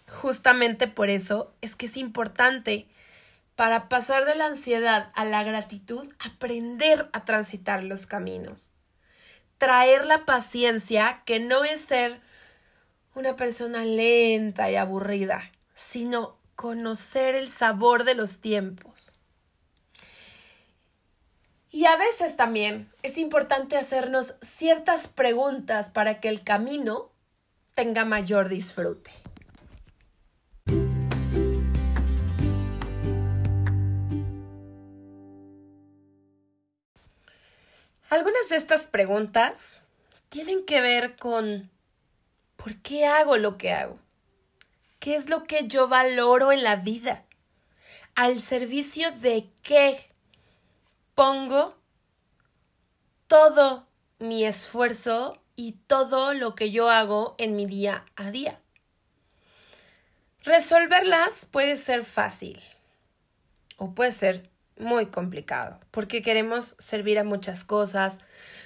Justamente 0.08 0.88
por 0.88 1.10
eso 1.10 1.54
es 1.60 1.76
que 1.76 1.88
es 1.88 1.98
importante 1.98 2.88
para 3.58 3.90
pasar 3.90 4.24
de 4.24 4.36
la 4.36 4.46
ansiedad 4.46 5.12
a 5.14 5.26
la 5.26 5.44
gratitud, 5.44 6.10
aprender 6.20 7.10
a 7.12 7.26
transitar 7.26 7.84
los 7.84 8.06
caminos. 8.06 8.72
Traer 9.58 10.06
la 10.06 10.24
paciencia, 10.24 11.22
que 11.26 11.42
no 11.42 11.66
es 11.66 11.82
ser 11.82 12.29
una 13.16 13.36
persona 13.36 13.86
lenta 13.86 14.70
y 14.72 14.76
aburrida, 14.76 15.52
sino 15.74 16.38
conocer 16.56 17.36
el 17.36 17.50
sabor 17.50 18.04
de 18.04 18.16
los 18.16 18.42
tiempos. 18.42 19.16
Y 21.72 21.86
a 21.86 21.96
veces 21.98 22.36
también 22.36 22.92
es 23.04 23.18
importante 23.18 23.78
hacernos 23.78 24.36
ciertas 24.42 25.08
preguntas 25.08 25.90
para 25.90 26.20
que 26.20 26.28
el 26.30 26.44
camino 26.44 27.12
tenga 27.76 28.06
mayor 28.06 28.50
disfrute. 28.50 29.12
Algunas 38.10 38.50
de 38.50 38.56
estas 38.56 38.88
preguntas 38.88 39.82
tienen 40.30 40.66
que 40.66 40.82
ver 40.82 41.16
con 41.16 41.70
¿por 42.62 42.76
qué 42.82 43.06
hago 43.06 43.38
lo 43.38 43.58
que 43.58 43.72
hago? 43.72 43.98
¿Qué 45.00 45.16
es 45.16 45.30
lo 45.30 45.46
que 45.46 45.68
yo 45.68 45.88
valoro 45.88 46.52
en 46.52 46.64
la 46.64 46.76
vida? 46.76 47.26
¿Al 48.16 48.40
servicio 48.40 49.12
de 49.12 49.48
qué 49.64 50.00
pongo 51.16 51.76
todo 53.28 53.88
mi 54.20 54.44
esfuerzo 54.44 55.42
y 55.56 55.74
todo 55.88 56.34
lo 56.34 56.56
que 56.56 56.72
yo 56.72 56.90
hago 56.90 57.36
en 57.38 57.56
mi 57.56 57.66
día 57.66 58.06
a 58.16 58.32
día. 58.32 58.62
Resolverlas 60.44 61.46
puede 61.46 61.76
ser 61.76 62.06
fácil 62.06 62.62
o 63.76 63.94
puede 63.94 64.12
ser 64.14 64.50
muy 64.78 65.08
complicado 65.08 65.80
porque 65.92 66.22
queremos 66.22 66.76
servir 66.80 67.20
a 67.20 67.26
muchas 67.26 67.66
cosas, 67.66 68.20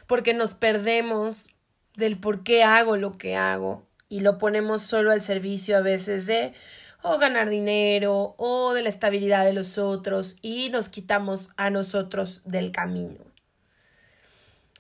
porque 0.06 0.36
nos 0.36 0.54
perdemos 0.54 1.53
del 1.96 2.20
por 2.20 2.44
qué 2.44 2.64
hago 2.64 2.98
lo 2.98 3.18
que 3.18 3.36
hago 3.36 3.86
y 4.10 4.20
lo 4.22 4.38
ponemos 4.38 4.82
solo 4.82 5.12
al 5.12 5.22
servicio 5.22 5.78
a 5.78 5.82
veces 5.82 6.26
de 6.26 6.54
o 7.02 7.18
ganar 7.18 7.50
dinero 7.50 8.34
o 8.38 8.74
de 8.74 8.82
la 8.82 8.90
estabilidad 8.90 9.46
de 9.46 9.54
los 9.54 9.78
otros 9.78 10.38
y 10.42 10.70
nos 10.70 10.90
quitamos 10.90 11.52
a 11.58 11.70
nosotros 11.70 12.42
del 12.46 12.72
camino. 12.72 13.20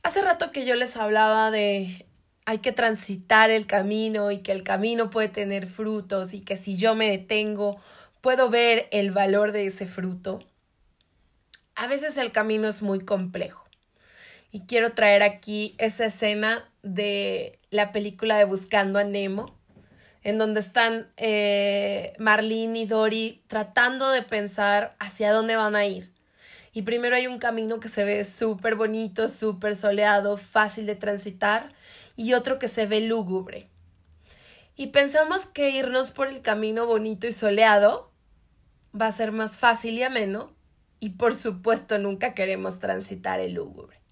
Hace 0.03 0.21
rato 0.21 0.51
que 0.51 0.65
yo 0.65 0.75
les 0.75 0.97
hablaba 0.97 1.51
de 1.51 2.05
hay 2.45 2.57
que 2.59 2.71
transitar 2.71 3.49
el 3.49 3.67
camino 3.67 4.31
y 4.31 4.39
que 4.39 4.51
el 4.51 4.63
camino 4.63 5.09
puede 5.09 5.29
tener 5.29 5.67
frutos 5.67 6.33
y 6.33 6.41
que 6.41 6.57
si 6.57 6.75
yo 6.75 6.95
me 6.95 7.09
detengo 7.09 7.79
puedo 8.21 8.49
ver 8.49 8.87
el 8.91 9.11
valor 9.11 9.51
de 9.51 9.67
ese 9.67 9.87
fruto. 9.87 10.39
A 11.75 11.87
veces 11.87 12.17
el 12.17 12.31
camino 12.31 12.67
es 12.67 12.81
muy 12.81 12.99
complejo 12.99 13.65
y 14.51 14.61
quiero 14.61 14.93
traer 14.93 15.23
aquí 15.23 15.75
esa 15.77 16.05
escena 16.05 16.69
de 16.83 17.59
la 17.71 17.91
película 17.91 18.37
de 18.37 18.45
Buscando 18.45 18.99
a 18.99 19.03
Nemo 19.03 19.57
en 20.23 20.37
donde 20.37 20.59
están 20.59 21.11
eh, 21.17 22.13
Marlene 22.17 22.79
y 22.79 22.85
Dory 22.85 23.43
tratando 23.47 24.09
de 24.09 24.21
pensar 24.21 24.95
hacia 24.99 25.33
dónde 25.33 25.55
van 25.55 25.75
a 25.75 25.85
ir. 25.85 26.13
Y 26.71 26.83
primero 26.83 27.15
hay 27.15 27.27
un 27.27 27.39
camino 27.39 27.79
que 27.79 27.89
se 27.89 28.03
ve 28.03 28.23
súper 28.23 28.75
bonito, 28.75 29.29
súper 29.29 29.75
soleado, 29.75 30.37
fácil 30.37 30.85
de 30.85 30.95
transitar, 30.95 31.73
y 32.15 32.33
otro 32.33 32.57
que 32.57 32.67
se 32.67 32.85
ve 32.85 33.01
lúgubre. 33.01 33.69
Y 34.75 34.87
pensamos 34.87 35.45
que 35.45 35.69
irnos 35.69 36.11
por 36.11 36.29
el 36.29 36.41
camino 36.41 36.87
bonito 36.87 37.27
y 37.27 37.31
soleado 37.31 38.11
va 38.99 39.07
a 39.07 39.11
ser 39.11 39.31
más 39.31 39.57
fácil 39.57 39.95
y 39.95 40.03
ameno, 40.03 40.55
y 40.99 41.11
por 41.11 41.35
supuesto 41.35 41.99
nunca 41.99 42.33
queremos 42.33 42.79
transitar 42.79 43.39
el 43.39 43.53
lúgubre. 43.53 44.02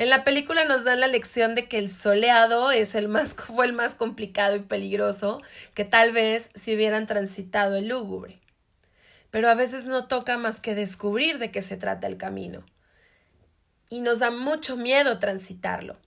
En 0.00 0.08
la 0.08 0.24
película 0.24 0.64
nos 0.64 0.84
dan 0.84 0.98
la 1.00 1.08
lección 1.08 1.54
de 1.54 1.68
que 1.68 1.76
el 1.76 1.90
soleado 1.90 2.70
es 2.70 2.94
el 2.94 3.06
más, 3.06 3.34
fue 3.36 3.66
el 3.66 3.74
más 3.74 3.94
complicado 3.94 4.56
y 4.56 4.60
peligroso 4.60 5.42
que 5.74 5.84
tal 5.84 6.10
vez 6.12 6.48
si 6.54 6.74
hubieran 6.74 7.06
transitado 7.06 7.76
el 7.76 7.88
lúgubre. 7.88 8.40
Pero 9.30 9.50
a 9.50 9.54
veces 9.54 9.84
no 9.84 10.08
toca 10.08 10.38
más 10.38 10.58
que 10.58 10.74
descubrir 10.74 11.36
de 11.36 11.50
qué 11.50 11.60
se 11.60 11.76
trata 11.76 12.06
el 12.06 12.16
camino. 12.16 12.64
Y 13.90 14.00
nos 14.00 14.20
da 14.20 14.30
mucho 14.30 14.74
miedo 14.78 15.18
transitarlo. 15.18 15.98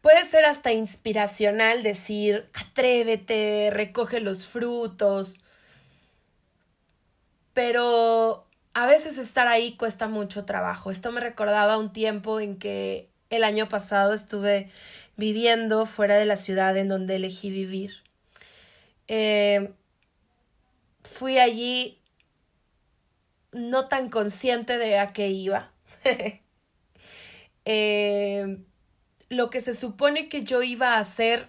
Puede 0.00 0.24
ser 0.24 0.46
hasta 0.46 0.72
inspiracional 0.72 1.84
decir 1.84 2.50
atrévete, 2.54 3.70
recoge 3.72 4.18
los 4.18 4.48
frutos, 4.48 5.42
pero 7.52 8.45
a 8.76 8.84
veces 8.84 9.16
estar 9.16 9.48
ahí 9.48 9.74
cuesta 9.74 10.06
mucho 10.06 10.44
trabajo. 10.44 10.90
Esto 10.90 11.10
me 11.10 11.22
recordaba 11.22 11.78
un 11.78 11.94
tiempo 11.94 12.40
en 12.40 12.58
que 12.58 13.08
el 13.30 13.42
año 13.42 13.70
pasado 13.70 14.12
estuve 14.12 14.70
viviendo 15.16 15.86
fuera 15.86 16.18
de 16.18 16.26
la 16.26 16.36
ciudad 16.36 16.76
en 16.76 16.88
donde 16.88 17.16
elegí 17.16 17.48
vivir. 17.48 18.02
Eh, 19.08 19.72
fui 21.04 21.38
allí 21.38 22.02
no 23.50 23.88
tan 23.88 24.10
consciente 24.10 24.76
de 24.76 24.98
a 24.98 25.14
qué 25.14 25.28
iba. 25.30 25.72
Eh, 27.68 28.58
lo 29.28 29.50
que 29.50 29.60
se 29.60 29.74
supone 29.74 30.28
que 30.28 30.44
yo 30.44 30.62
iba 30.62 30.94
a 30.94 30.98
hacer 31.00 31.48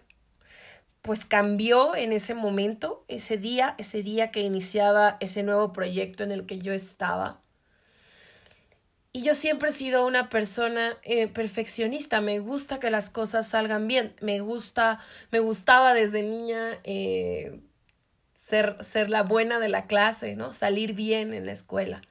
pues 1.01 1.25
cambió 1.25 1.95
en 1.95 2.11
ese 2.11 2.33
momento, 2.33 3.05
ese 3.07 3.37
día, 3.37 3.75
ese 3.77 4.03
día 4.03 4.31
que 4.31 4.41
iniciaba 4.41 5.17
ese 5.19 5.43
nuevo 5.43 5.73
proyecto 5.73 6.23
en 6.23 6.31
el 6.31 6.45
que 6.45 6.59
yo 6.59 6.73
estaba. 6.73 7.41
Y 9.13 9.23
yo 9.23 9.33
siempre 9.33 9.69
he 9.69 9.73
sido 9.73 10.05
una 10.05 10.29
persona 10.29 10.97
eh, 11.03 11.27
perfeccionista, 11.27 12.21
me 12.21 12.39
gusta 12.39 12.79
que 12.79 12.91
las 12.91 13.09
cosas 13.09 13.47
salgan 13.47 13.87
bien, 13.87 14.13
me 14.21 14.41
gusta, 14.41 14.99
me 15.31 15.39
gustaba 15.39 15.93
desde 15.93 16.21
niña 16.21 16.77
eh, 16.83 17.59
ser, 18.35 18.77
ser 18.83 19.09
la 19.09 19.23
buena 19.23 19.59
de 19.59 19.69
la 19.69 19.87
clase, 19.87 20.35
¿no? 20.35 20.53
Salir 20.53 20.93
bien 20.93 21.33
en 21.33 21.45
la 21.45 21.51
escuela. 21.53 22.01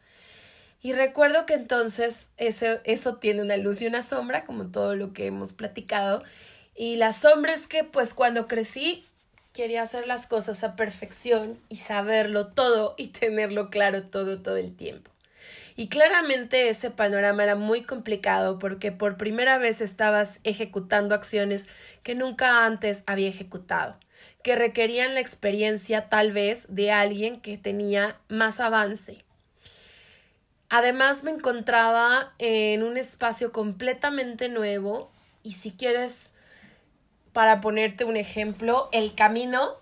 Y 0.81 0.93
recuerdo 0.93 1.47
que 1.47 1.55
entonces 1.55 2.31
ese, 2.37 2.81
eso 2.85 3.17
tiene 3.17 3.43
una 3.43 3.57
luz 3.57 3.83
y 3.83 3.87
una 3.87 4.03
sombra, 4.03 4.45
como 4.45 4.71
todo 4.71 4.95
lo 4.95 5.13
que 5.13 5.27
hemos 5.27 5.53
platicado, 5.53 6.23
y 6.77 6.97
la 6.97 7.13
sombra 7.13 7.55
que 7.69 7.85
pues 7.85 8.13
cuando 8.15 8.47
crecí 8.47 9.05
quería 9.53 9.83
hacer 9.83 10.07
las 10.07 10.27
cosas 10.27 10.63
a 10.63 10.77
perfección 10.77 11.59
y 11.71 11.77
saberlo 11.77 12.49
todo 12.49 12.95
y 12.99 13.09
tenerlo 13.19 13.71
claro 13.71 14.05
todo 14.05 14.41
todo 14.43 14.59
el 14.59 14.77
tiempo. 14.77 15.11
Y 15.79 15.89
claramente 15.89 16.71
ese 16.71 16.91
panorama 16.91 17.43
era 17.43 17.55
muy 17.55 17.83
complicado 17.83 18.59
porque 18.59 18.93
por 18.93 19.17
primera 19.17 19.59
vez 19.59 19.81
estabas 19.81 20.41
ejecutando 20.45 21.15
acciones 21.15 21.69
que 22.03 22.15
nunca 22.15 22.65
antes 22.65 23.05
había 23.07 23.29
ejecutado, 23.29 23.99
que 24.43 24.57
requerían 24.57 25.15
la 25.15 25.21
experiencia 25.21 26.09
tal 26.09 26.33
vez 26.33 26.67
de 26.71 26.93
alguien 26.93 27.41
que 27.41 27.59
tenía 27.59 28.19
más 28.29 28.59
avance. 28.61 29.23
Además 30.71 31.25
me 31.25 31.31
encontraba 31.31 32.35
en 32.39 32.83
un 32.83 32.97
espacio 32.97 33.53
completamente 33.53 34.49
nuevo 34.49 35.11
y 35.43 35.53
si 35.53 35.73
quieres 35.73 36.33
para 37.37 37.61
ponerte 37.61 38.07
un 38.07 38.17
ejemplo, 38.17 38.89
el 38.93 39.15
camino 39.15 39.75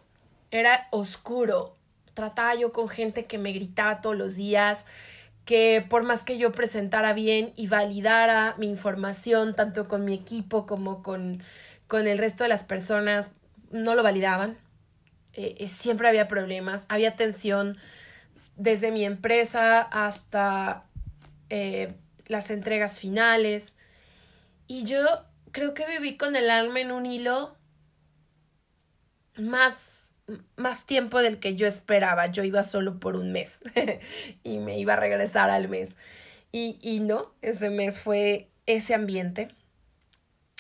era 0.50 0.88
oscuro. 0.90 1.76
Trataba 2.12 2.56
yo 2.56 2.72
con 2.72 2.88
gente 2.88 3.26
que 3.26 3.38
me 3.38 3.52
gritaba 3.52 4.00
todos 4.00 4.16
los 4.16 4.34
días, 4.34 4.86
que 5.44 5.86
por 5.88 6.02
más 6.02 6.24
que 6.24 6.36
yo 6.36 6.50
presentara 6.50 7.12
bien 7.12 7.52
y 7.54 7.68
validara 7.68 8.56
mi 8.58 8.66
información, 8.66 9.54
tanto 9.54 9.86
con 9.86 10.04
mi 10.04 10.14
equipo 10.14 10.66
como 10.66 11.00
con, 11.04 11.44
con 11.86 12.08
el 12.08 12.18
resto 12.18 12.42
de 12.42 12.48
las 12.48 12.64
personas, 12.64 13.28
no 13.70 13.94
lo 13.94 14.02
validaban. 14.02 14.58
Eh, 15.34 15.54
eh, 15.60 15.68
siempre 15.68 16.08
había 16.08 16.26
problemas, 16.26 16.86
había 16.88 17.14
tensión 17.14 17.76
desde 18.56 18.90
mi 18.90 19.04
empresa 19.04 19.80
hasta 19.80 20.86
eh, 21.50 21.94
las 22.26 22.50
entregas 22.50 22.98
finales. 22.98 23.76
Y 24.66 24.82
yo 24.82 25.06
creo 25.54 25.72
que 25.72 25.86
viví 25.86 26.16
con 26.16 26.34
el 26.36 26.50
alma 26.50 26.80
en 26.80 26.90
un 26.90 27.06
hilo 27.06 27.56
más, 29.36 30.12
más 30.56 30.84
tiempo 30.84 31.22
del 31.22 31.38
que 31.38 31.54
yo 31.54 31.66
esperaba. 31.66 32.26
Yo 32.26 32.42
iba 32.42 32.64
solo 32.64 32.98
por 32.98 33.16
un 33.16 33.32
mes 33.32 33.58
y 34.42 34.58
me 34.58 34.78
iba 34.78 34.94
a 34.94 34.96
regresar 34.96 35.50
al 35.50 35.68
mes. 35.68 35.96
Y, 36.50 36.78
y 36.82 37.00
no, 37.00 37.32
ese 37.40 37.70
mes 37.70 38.00
fue 38.00 38.50
ese 38.66 38.94
ambiente. 38.94 39.54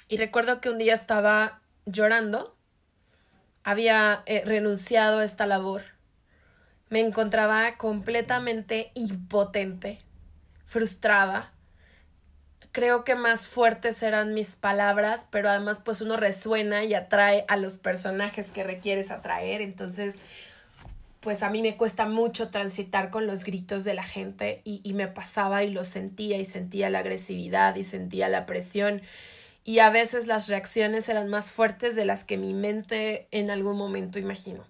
Y 0.08 0.16
recuerdo 0.16 0.60
que 0.60 0.70
un 0.70 0.78
día 0.78 0.94
estaba 0.94 1.60
llorando, 1.86 2.56
había 3.64 4.22
eh, 4.26 4.44
renunciado 4.46 5.18
a 5.18 5.24
esta 5.24 5.46
labor, 5.46 5.82
me 6.88 7.00
encontraba 7.00 7.76
completamente 7.78 8.92
impotente, 8.94 9.98
frustrada, 10.66 11.53
creo 12.74 13.04
que 13.04 13.14
más 13.14 13.46
fuertes 13.46 14.02
eran 14.02 14.34
mis 14.34 14.56
palabras, 14.56 15.28
pero 15.30 15.48
además 15.48 15.78
pues 15.78 16.00
uno 16.00 16.16
resuena 16.16 16.82
y 16.82 16.92
atrae 16.92 17.44
a 17.46 17.56
los 17.56 17.78
personajes 17.78 18.50
que 18.50 18.64
requieres 18.64 19.12
atraer, 19.12 19.60
entonces 19.60 20.16
pues 21.20 21.44
a 21.44 21.50
mí 21.50 21.62
me 21.62 21.76
cuesta 21.76 22.06
mucho 22.06 22.50
transitar 22.50 23.10
con 23.10 23.28
los 23.28 23.44
gritos 23.44 23.84
de 23.84 23.94
la 23.94 24.02
gente 24.02 24.60
y, 24.64 24.80
y 24.82 24.92
me 24.92 25.06
pasaba 25.06 25.62
y 25.62 25.70
lo 25.70 25.84
sentía 25.84 26.36
y 26.38 26.44
sentía 26.44 26.90
la 26.90 26.98
agresividad 26.98 27.76
y 27.76 27.84
sentía 27.84 28.28
la 28.28 28.44
presión 28.44 29.02
y 29.62 29.78
a 29.78 29.90
veces 29.90 30.26
las 30.26 30.48
reacciones 30.48 31.08
eran 31.08 31.28
más 31.28 31.52
fuertes 31.52 31.94
de 31.94 32.04
las 32.04 32.24
que 32.24 32.38
mi 32.38 32.54
mente 32.54 33.28
en 33.30 33.50
algún 33.50 33.76
momento 33.78 34.18
imaginó. 34.18 34.66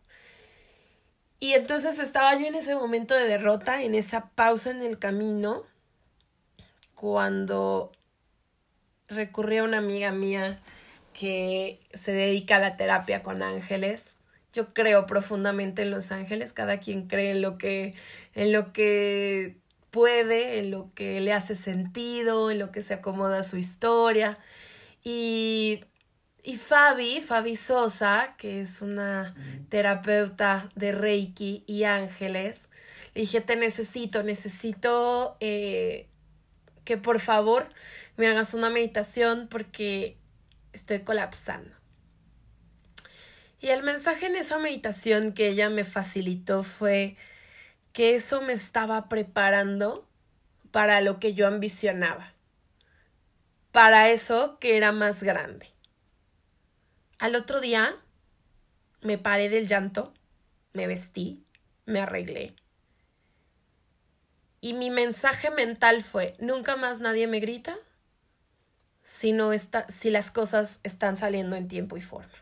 Y 1.41 1.55
entonces 1.55 1.99
estaba 1.99 2.39
yo 2.39 2.47
en 2.47 2.55
ese 2.55 2.77
momento 2.77 3.15
de 3.15 3.27
derrota, 3.27 3.83
en 3.83 3.95
esa 3.95 4.29
pausa 4.35 4.71
en 4.71 4.83
el 4.83 4.99
camino, 4.99 5.65
cuando 6.95 7.93
recurrí 9.09 9.59
a 9.59 9.65
una 9.65 9.79
amiga 9.79 10.13
mía 10.13 10.61
que 11.13 11.81
se 11.93 12.13
dedica 12.13 12.57
a 12.57 12.61
la 12.61 12.77
terapia 12.77 13.23
con 13.23 13.43
ángeles. 13.43 14.17
Yo 14.53 14.73
creo 14.73 15.07
profundamente 15.07 15.83
en 15.83 15.91
los 15.91 16.13
ángeles, 16.13 16.53
cada 16.53 16.79
quien 16.79 17.09
cree 17.09 17.33
en 17.33 17.43
lo 17.43 17.59
que 17.59 17.95
en 18.35 18.53
lo 18.53 18.73
que 18.73 19.57
puede, 19.91 20.59
en 20.59 20.71
lo 20.71 20.91
que 20.95 21.21
le 21.21 21.33
hace 21.33 21.57
sentido, 21.57 22.51
en 22.51 22.59
lo 22.59 22.73
que 22.73 22.83
se 22.83 22.95
acomoda 22.95 23.41
a 23.41 23.43
su 23.43 23.57
historia. 23.57 24.39
Y 25.03 25.85
y 26.47 26.59
Fabi, 26.59 27.23
Fabi 27.23 27.57
Sosa, 27.57 28.35
que 28.37 28.61
es 28.61 28.83
una 28.83 29.35
terapeuta 29.71 30.69
de 30.75 30.93
Reiki 30.93 31.65
y 31.67 31.85
ángeles, 31.85 32.69
le 33.15 33.23
dije, 33.23 33.41
te 33.41 33.57
necesito, 33.57 34.23
necesito 34.23 35.39
eh, 35.41 36.07
que 36.85 36.97
por 36.97 37.21
favor 37.21 37.69
me 38.17 38.27
hagas 38.27 38.55
una 38.55 38.71
meditación 38.71 39.49
porque 39.49 40.17
estoy 40.73 41.01
colapsando. 41.01 41.75
Y 43.61 43.69
el 43.69 43.83
mensaje 43.83 44.27
en 44.27 44.37
esa 44.37 44.59
meditación 44.59 45.33
que 45.33 45.49
ella 45.49 45.71
me 45.71 45.85
facilitó 45.85 46.63
fue 46.63 47.17
que 47.93 48.15
eso 48.15 48.43
me 48.43 48.53
estaba 48.53 49.09
preparando 49.09 50.07
para 50.71 51.01
lo 51.01 51.19
que 51.19 51.35
yo 51.35 51.47
ambicionaba, 51.47 52.35
para 53.73 54.11
eso 54.11 54.59
que 54.59 54.77
era 54.77 54.93
más 54.93 55.23
grande. 55.23 55.71
Al 57.19 57.37
otro 57.37 57.61
día 57.61 57.97
me 59.01 59.17
paré 59.17 59.49
del 59.49 59.69
llanto, 59.69 60.13
me 60.73 60.87
vestí, 60.87 61.45
me 61.87 62.01
arreglé 62.01 62.55
y 64.65 64.73
mi 64.73 64.89
mensaje 64.89 65.51
mental 65.51 66.03
fue, 66.03 66.37
nunca 66.39 66.75
más 66.75 67.01
nadie 67.01 67.27
me 67.27 67.39
grita 67.39 67.77
si, 69.03 69.37
si 69.89 70.09
las 70.09 70.31
cosas 70.31 70.81
están 70.85 71.19
saliendo 71.19 71.55
en 71.55 71.69
tiempo 71.69 71.99
y 71.99 72.01
forma. 72.01 72.33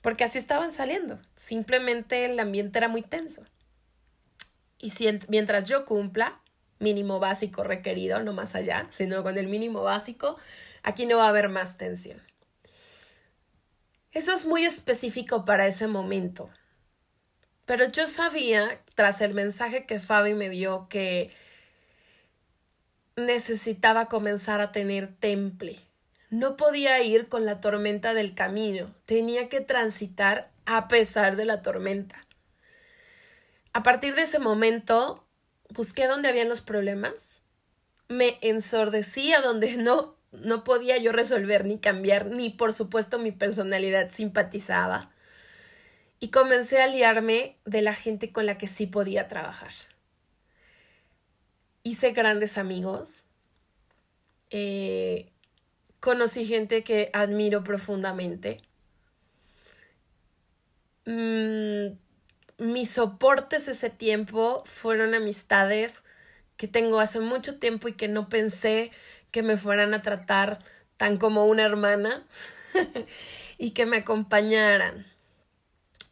Porque 0.00 0.24
así 0.24 0.38
estaban 0.38 0.72
saliendo. 0.72 1.20
Simplemente 1.36 2.24
el 2.24 2.40
ambiente 2.40 2.80
era 2.80 2.88
muy 2.88 3.02
tenso. 3.02 3.44
Y 4.76 4.90
si, 4.90 5.06
mientras 5.28 5.68
yo 5.68 5.86
cumpla 5.86 6.40
mínimo 6.80 7.20
básico 7.20 7.62
requerido, 7.62 8.20
no 8.24 8.32
más 8.32 8.56
allá, 8.56 8.88
sino 8.90 9.22
con 9.22 9.38
el 9.38 9.46
mínimo 9.46 9.82
básico, 9.82 10.36
aquí 10.82 11.06
no 11.06 11.18
va 11.18 11.26
a 11.26 11.28
haber 11.28 11.48
más 11.48 11.76
tensión. 11.76 12.20
Eso 14.10 14.32
es 14.32 14.46
muy 14.46 14.64
específico 14.64 15.44
para 15.44 15.68
ese 15.68 15.86
momento. 15.86 16.50
Pero 17.70 17.84
yo 17.84 18.08
sabía, 18.08 18.80
tras 18.96 19.20
el 19.20 19.32
mensaje 19.32 19.86
que 19.86 20.00
Fabi 20.00 20.34
me 20.34 20.48
dio, 20.48 20.88
que 20.88 21.30
necesitaba 23.14 24.06
comenzar 24.06 24.60
a 24.60 24.72
tener 24.72 25.06
temple. 25.06 25.78
No 26.30 26.56
podía 26.56 27.00
ir 27.00 27.28
con 27.28 27.44
la 27.44 27.60
tormenta 27.60 28.12
del 28.12 28.34
camino, 28.34 28.92
tenía 29.04 29.48
que 29.48 29.60
transitar 29.60 30.50
a 30.66 30.88
pesar 30.88 31.36
de 31.36 31.44
la 31.44 31.62
tormenta. 31.62 32.26
A 33.72 33.84
partir 33.84 34.16
de 34.16 34.22
ese 34.22 34.40
momento, 34.40 35.24
busqué 35.68 36.08
dónde 36.08 36.28
habían 36.28 36.48
los 36.48 36.62
problemas, 36.62 37.34
me 38.08 38.36
ensordecí 38.40 39.32
a 39.32 39.42
donde 39.42 39.76
no, 39.76 40.16
no 40.32 40.64
podía 40.64 40.96
yo 40.96 41.12
resolver 41.12 41.64
ni 41.64 41.78
cambiar, 41.78 42.26
ni 42.26 42.50
por 42.50 42.72
supuesto 42.72 43.20
mi 43.20 43.30
personalidad 43.30 44.10
simpatizaba 44.10 45.12
y 46.20 46.28
comencé 46.28 46.82
a 46.82 46.86
liarme 46.86 47.56
de 47.64 47.80
la 47.82 47.94
gente 47.94 48.30
con 48.30 48.44
la 48.46 48.58
que 48.58 48.66
sí 48.66 48.86
podía 48.86 49.26
trabajar. 49.26 49.72
Hice 51.82 52.12
grandes 52.12 52.58
amigos, 52.58 53.24
eh, 54.50 55.32
conocí 55.98 56.44
gente 56.44 56.84
que 56.84 57.10
admiro 57.14 57.64
profundamente. 57.64 58.60
Mm, 61.06 61.96
mis 62.58 62.90
soportes 62.90 63.68
ese 63.68 63.88
tiempo 63.88 64.62
fueron 64.66 65.14
amistades 65.14 66.02
que 66.58 66.68
tengo 66.68 67.00
hace 67.00 67.20
mucho 67.20 67.58
tiempo 67.58 67.88
y 67.88 67.94
que 67.94 68.08
no 68.08 68.28
pensé 68.28 68.90
que 69.30 69.42
me 69.42 69.56
fueran 69.56 69.94
a 69.94 70.02
tratar 70.02 70.58
tan 70.98 71.16
como 71.16 71.46
una 71.46 71.64
hermana 71.64 72.26
y 73.58 73.70
que 73.70 73.86
me 73.86 73.98
acompañaran. 73.98 75.09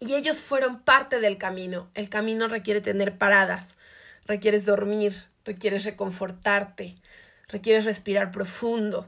Y 0.01 0.15
ellos 0.15 0.43
fueron 0.43 0.81
parte 0.83 1.21
del 1.21 1.39
camino. 1.39 1.91
El 1.95 2.09
camino 2.09 2.49
requiere 2.49 2.81
tener 2.81 3.19
paradas, 3.19 3.77
requieres 4.27 4.65
dormir, 4.65 5.27
requieres 5.45 5.85
reconfortarte, 5.85 6.95
requieres 7.49 7.85
respirar 7.85 8.31
profundo. 8.31 9.07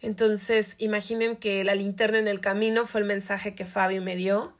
Entonces, 0.00 0.76
imaginen 0.78 1.36
que 1.36 1.62
la 1.64 1.74
linterna 1.74 2.18
en 2.18 2.28
el 2.28 2.40
camino 2.40 2.86
fue 2.86 3.00
el 3.02 3.06
mensaje 3.06 3.54
que 3.54 3.66
Fabio 3.66 4.00
me 4.00 4.16
dio 4.16 4.56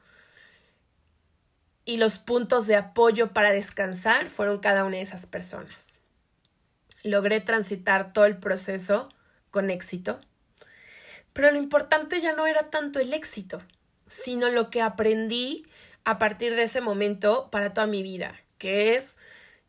y 1.84 1.96
los 1.96 2.18
puntos 2.18 2.66
de 2.66 2.76
apoyo 2.76 3.32
para 3.32 3.50
descansar 3.50 4.28
fueron 4.28 4.58
cada 4.58 4.84
una 4.84 4.96
de 4.96 5.02
esas 5.02 5.26
personas. 5.26 5.98
Logré 7.02 7.40
transitar 7.40 8.12
todo 8.12 8.26
el 8.26 8.36
proceso 8.36 9.08
con 9.50 9.70
éxito, 9.70 10.20
pero 11.32 11.50
lo 11.50 11.58
importante 11.58 12.20
ya 12.20 12.34
no 12.34 12.46
era 12.46 12.68
tanto 12.68 13.00
el 13.00 13.14
éxito, 13.14 13.62
sino 14.10 14.50
lo 14.50 14.68
que 14.68 14.82
aprendí 14.82 15.64
a 16.04 16.18
partir 16.18 16.56
de 16.56 16.64
ese 16.64 16.80
momento 16.80 17.48
para 17.50 17.72
toda 17.72 17.86
mi 17.86 18.02
vida, 18.02 18.38
que 18.58 18.94
es 18.94 19.16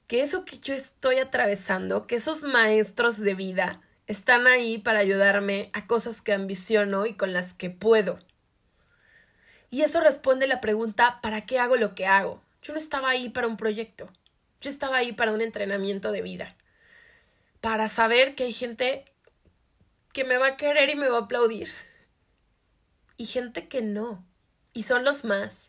que 0.07 0.21
eso 0.21 0.43
que 0.43 0.59
yo 0.59 0.73
estoy 0.73 1.19
atravesando, 1.19 2.07
que 2.07 2.15
esos 2.15 2.43
maestros 2.43 3.19
de 3.19 3.35
vida 3.35 3.81
están 4.07 4.47
ahí 4.47 4.77
para 4.77 4.99
ayudarme 4.99 5.69
a 5.73 5.87
cosas 5.87 6.21
que 6.21 6.33
ambiciono 6.33 7.05
y 7.05 7.13
con 7.13 7.31
las 7.31 7.53
que 7.53 7.69
puedo. 7.69 8.19
Y 9.69 9.83
eso 9.83 10.01
responde 10.01 10.47
la 10.47 10.59
pregunta, 10.59 11.19
¿para 11.21 11.45
qué 11.45 11.59
hago 11.59 11.77
lo 11.77 11.95
que 11.95 12.07
hago? 12.07 12.41
Yo 12.61 12.73
no 12.73 12.79
estaba 12.79 13.09
ahí 13.09 13.29
para 13.29 13.47
un 13.47 13.55
proyecto, 13.55 14.11
yo 14.59 14.69
estaba 14.69 14.97
ahí 14.97 15.13
para 15.13 15.31
un 15.31 15.41
entrenamiento 15.41 16.11
de 16.11 16.21
vida, 16.21 16.57
para 17.61 17.87
saber 17.87 18.35
que 18.35 18.43
hay 18.45 18.53
gente 18.53 19.05
que 20.11 20.25
me 20.25 20.37
va 20.37 20.47
a 20.47 20.57
querer 20.57 20.89
y 20.89 20.95
me 20.95 21.07
va 21.07 21.19
a 21.19 21.21
aplaudir, 21.21 21.69
y 23.15 23.27
gente 23.27 23.67
que 23.67 23.81
no, 23.81 24.25
y 24.73 24.83
son 24.83 25.03
los 25.03 25.23
más, 25.23 25.67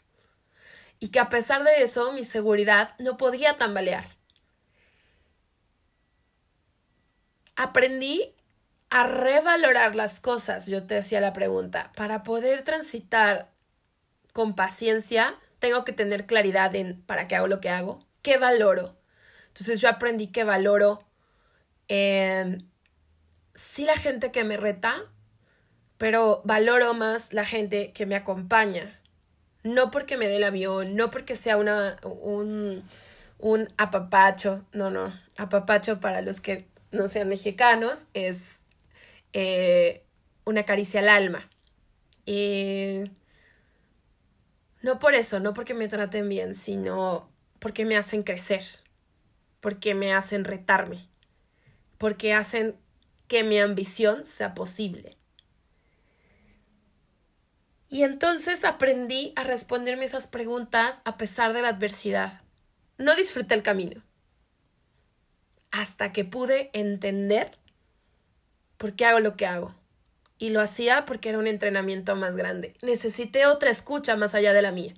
y 0.98 1.08
que 1.08 1.20
a 1.20 1.28
pesar 1.28 1.64
de 1.64 1.82
eso 1.82 2.12
mi 2.12 2.24
seguridad 2.24 2.94
no 2.98 3.16
podía 3.16 3.58
tambalear. 3.58 4.06
aprendí 7.56 8.34
a 8.90 9.06
revalorar 9.06 9.94
las 9.94 10.20
cosas, 10.20 10.66
yo 10.66 10.84
te 10.86 10.98
hacía 10.98 11.20
la 11.20 11.32
pregunta, 11.32 11.92
para 11.96 12.22
poder 12.22 12.62
transitar 12.62 13.50
con 14.32 14.54
paciencia, 14.54 15.38
tengo 15.58 15.84
que 15.84 15.92
tener 15.92 16.26
claridad 16.26 16.74
en 16.74 17.00
para 17.02 17.28
qué 17.28 17.36
hago 17.36 17.46
lo 17.46 17.60
que 17.60 17.70
hago, 17.70 18.00
qué 18.22 18.38
valoro. 18.38 18.96
Entonces 19.48 19.80
yo 19.80 19.88
aprendí 19.88 20.28
que 20.28 20.44
valoro 20.44 21.04
eh, 21.88 22.58
la 23.78 23.96
gente 23.96 24.32
que 24.32 24.44
me 24.44 24.56
reta, 24.56 25.02
pero 26.02 26.42
valoro 26.44 26.94
más 26.94 27.32
la 27.32 27.44
gente 27.44 27.92
que 27.92 28.06
me 28.06 28.16
acompaña. 28.16 29.00
No 29.62 29.92
porque 29.92 30.16
me 30.16 30.26
dé 30.26 30.38
el 30.38 30.42
avión, 30.42 30.96
no 30.96 31.10
porque 31.10 31.36
sea 31.36 31.56
una, 31.56 31.96
un, 32.02 32.82
un 33.38 33.68
apapacho, 33.78 34.66
no, 34.72 34.90
no, 34.90 35.16
apapacho 35.36 36.00
para 36.00 36.20
los 36.20 36.40
que 36.40 36.66
no 36.90 37.06
sean 37.06 37.28
mexicanos, 37.28 38.06
es 38.14 38.64
eh, 39.32 40.02
una 40.44 40.64
caricia 40.64 40.98
al 40.98 41.08
alma. 41.08 41.48
Y 42.26 43.04
no 44.82 44.98
por 44.98 45.14
eso, 45.14 45.38
no 45.38 45.54
porque 45.54 45.72
me 45.72 45.86
traten 45.86 46.28
bien, 46.28 46.56
sino 46.56 47.30
porque 47.60 47.84
me 47.84 47.96
hacen 47.96 48.24
crecer, 48.24 48.64
porque 49.60 49.94
me 49.94 50.12
hacen 50.12 50.42
retarme, 50.42 51.08
porque 51.96 52.34
hacen 52.34 52.74
que 53.28 53.44
mi 53.44 53.60
ambición 53.60 54.26
sea 54.26 54.52
posible. 54.52 55.16
Y 57.92 58.04
entonces 58.04 58.64
aprendí 58.64 59.34
a 59.36 59.44
responderme 59.44 60.06
esas 60.06 60.26
preguntas 60.26 61.02
a 61.04 61.18
pesar 61.18 61.52
de 61.52 61.60
la 61.60 61.68
adversidad. 61.68 62.40
No 62.96 63.14
disfruté 63.14 63.54
el 63.54 63.62
camino 63.62 64.02
hasta 65.70 66.10
que 66.10 66.24
pude 66.24 66.70
entender 66.72 67.50
por 68.78 68.94
qué 68.94 69.04
hago 69.04 69.20
lo 69.20 69.36
que 69.36 69.44
hago. 69.44 69.74
Y 70.38 70.48
lo 70.48 70.62
hacía 70.62 71.04
porque 71.04 71.28
era 71.28 71.38
un 71.38 71.46
entrenamiento 71.46 72.16
más 72.16 72.34
grande. 72.34 72.72
Necesité 72.80 73.44
otra 73.44 73.68
escucha 73.68 74.16
más 74.16 74.34
allá 74.34 74.54
de 74.54 74.62
la 74.62 74.72
mía. 74.72 74.94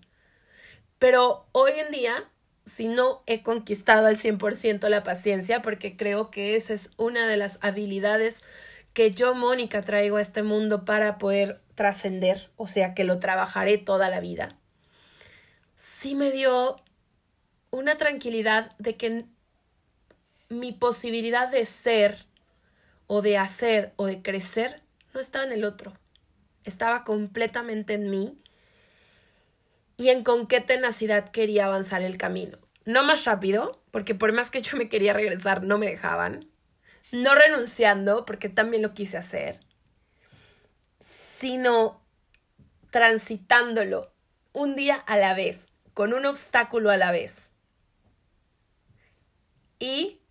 Pero 1.01 1.49
hoy 1.51 1.73
en 1.73 1.91
día, 1.91 2.31
si 2.65 2.87
no 2.87 3.25
he 3.27 3.43
conquistado 3.43 4.07
al 4.07 4.19
100% 4.19 4.89
la 4.89 5.03
paciencia, 5.03 5.63
porque 5.63 5.97
creo 5.97 6.31
que 6.31 6.55
esa 6.55 6.75
es 6.75 6.93
una 6.97 7.27
de 7.27 7.39
las 7.39 7.59
habilidades 7.61 8.45
que 8.93 9.11
yo, 9.11 9.35
Mónica, 9.35 9.83
traigo 9.83 10.19
a 10.19 10.23
este 10.23 10.45
mundo 10.45 10.85
para 10.85 11.19
poder 11.19 11.64
trascender, 11.75 12.51
o 12.57 12.67
sea 12.67 12.95
que 12.95 13.05
lo 13.05 13.19
trabajaré 13.19 13.79
toda 13.79 14.09
la 14.09 14.21
vida, 14.21 14.59
sí 15.77 16.15
me 16.15 16.31
dio 16.31 16.83
una 17.71 17.97
tranquilidad 17.97 18.77
de 18.79 18.97
que 18.97 19.27
mi 20.49 20.73
posibilidad 20.73 21.49
de 21.49 21.67
ser 21.67 22.27
o 23.07 23.23
de 23.23 23.39
hacer 23.39 23.93
o 23.97 24.07
de 24.07 24.23
crecer 24.23 24.83
no 25.13 25.21
estaba 25.21 25.45
en 25.45 25.53
el 25.53 25.65
otro, 25.65 25.93
estaba 26.65 27.05
completamente 27.05 27.95
en 27.95 28.11
mí 28.11 28.39
y 29.97 30.09
en 30.09 30.25
con 30.25 30.47
qué 30.47 30.61
tenacidad 30.61 31.29
quería 31.29 31.67
avanzar 31.67 32.03
el 32.03 32.17
camino. 32.17 32.59
No 32.85 33.03
más 33.05 33.25
rápido, 33.25 33.83
porque 33.91 34.15
por 34.15 34.33
más 34.33 34.51
que 34.51 34.61
yo 34.61 34.77
me 34.77 34.89
quería 34.89 35.13
regresar, 35.13 35.63
no 35.63 35.79
me 35.79 35.87
dejaban. 35.87 36.51
No 37.13 37.35
renunciando, 37.35 38.25
porque 38.25 38.49
también 38.49 38.83
lo 38.83 38.93
quise 38.93 39.17
hacer, 39.17 39.61
sino 41.45 42.01
transitándolo 42.91 44.11
un 44.55 44.77
día 44.77 44.95
a 44.95 45.19
la 45.19 45.35
vez, 45.35 45.69
con 45.93 46.15
un 46.15 46.25
obstáculo 46.25 46.91
a 46.91 46.97
la 46.97 47.13
vez. 47.13 47.49
Y 49.79 50.23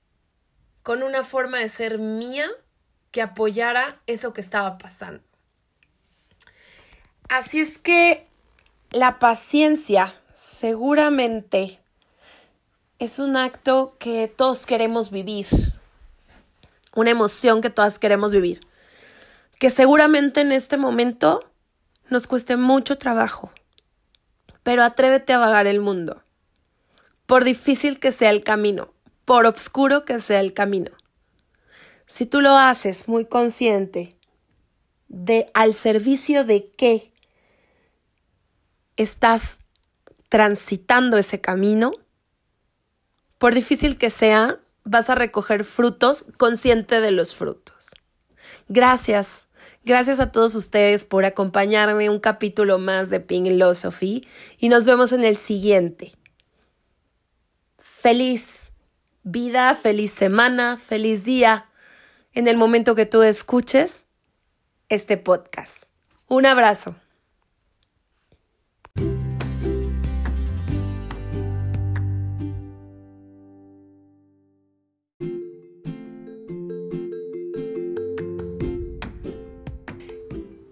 con 0.82 1.04
una 1.04 1.21
forma 1.21 1.60
de 1.60 1.69
ser 1.69 1.99
mía 1.99 2.49
que 3.12 3.21
apoyara 3.21 4.02
eso 4.08 4.34
que 4.34 4.41
estaba 4.41 4.80
pasando. 4.80 5.21
Así 7.30 7.60
es 7.60 7.78
que 7.78 8.26
la 8.89 9.19
paciencia 9.19 10.19
seguramente 10.34 11.80
es 12.97 13.19
un 13.19 13.38
acto 13.38 13.97
que 13.99 14.28
todos 14.36 14.65
queremos 14.65 15.12
vivir, 15.12 15.45
una 16.95 17.12
emoción 17.12 17.62
que 17.62 17.69
todas 17.69 17.99
queremos 17.99 18.34
vivir, 18.34 18.65
que 19.59 19.69
seguramente 19.69 20.41
en 20.41 20.51
este 20.51 20.77
momento 20.77 21.51
nos 22.09 22.27
cueste 22.27 22.57
mucho 22.57 22.97
trabajo, 22.97 23.51
pero 24.63 24.83
atrévete 24.83 25.33
a 25.33 25.37
vagar 25.37 25.67
el 25.67 25.79
mundo, 25.79 26.23
por 27.25 27.43
difícil 27.43 27.99
que 27.99 28.11
sea 28.11 28.29
el 28.29 28.43
camino, 28.43 28.93
por 29.25 29.45
obscuro 29.45 30.05
que 30.05 30.19
sea 30.19 30.39
el 30.39 30.53
camino. 30.53 30.91
Si 32.05 32.25
tú 32.25 32.41
lo 32.41 32.57
haces 32.57 33.07
muy 33.07 33.25
consciente 33.25 34.17
de 35.07 35.49
al 35.53 35.73
servicio 35.73 36.43
de 36.43 36.65
qué 36.65 37.13
estás 38.97 39.59
transitando 40.29 41.17
ese 41.17 41.41
camino, 41.41 41.93
por 43.37 43.53
difícil 43.53 43.97
que 43.97 44.09
sea, 44.09 44.59
vas 44.83 45.09
a 45.09 45.15
recoger 45.15 45.63
frutos 45.63 46.25
consciente 46.37 47.01
de 47.01 47.11
los 47.11 47.35
frutos. 47.35 47.91
Gracias. 48.67 49.47
Gracias 49.86 50.19
a 50.19 50.32
todos 50.32 50.56
ustedes 50.56 51.03
por 51.03 51.25
acompañarme 51.25 52.10
un 52.10 52.19
capítulo 52.19 52.79
más 52.79 53.10
de 53.10 53.19
Philosophy 53.19 54.27
y 54.58 54.69
nos 54.69 54.86
vemos 54.86 55.12
en 55.12 55.23
el 55.23 55.38
siguiente. 55.38 56.12
Feliz 57.77 58.69
vida, 59.23 59.75
feliz 59.75 60.12
semana, 60.12 60.77
feliz 60.77 61.23
día 61.23 61.69
en 62.34 62.47
el 62.47 62.58
momento 62.58 62.95
que 62.95 63.06
tú 63.06 63.23
escuches 63.23 64.06
este 64.89 65.17
podcast. 65.17 65.86
Un 66.27 66.45
abrazo. 66.45 66.95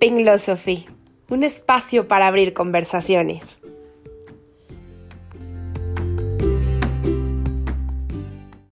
Philosophy, 0.01 0.87
un 1.29 1.43
espacio 1.43 2.07
para 2.07 2.25
abrir 2.25 2.53
conversaciones. 2.53 3.61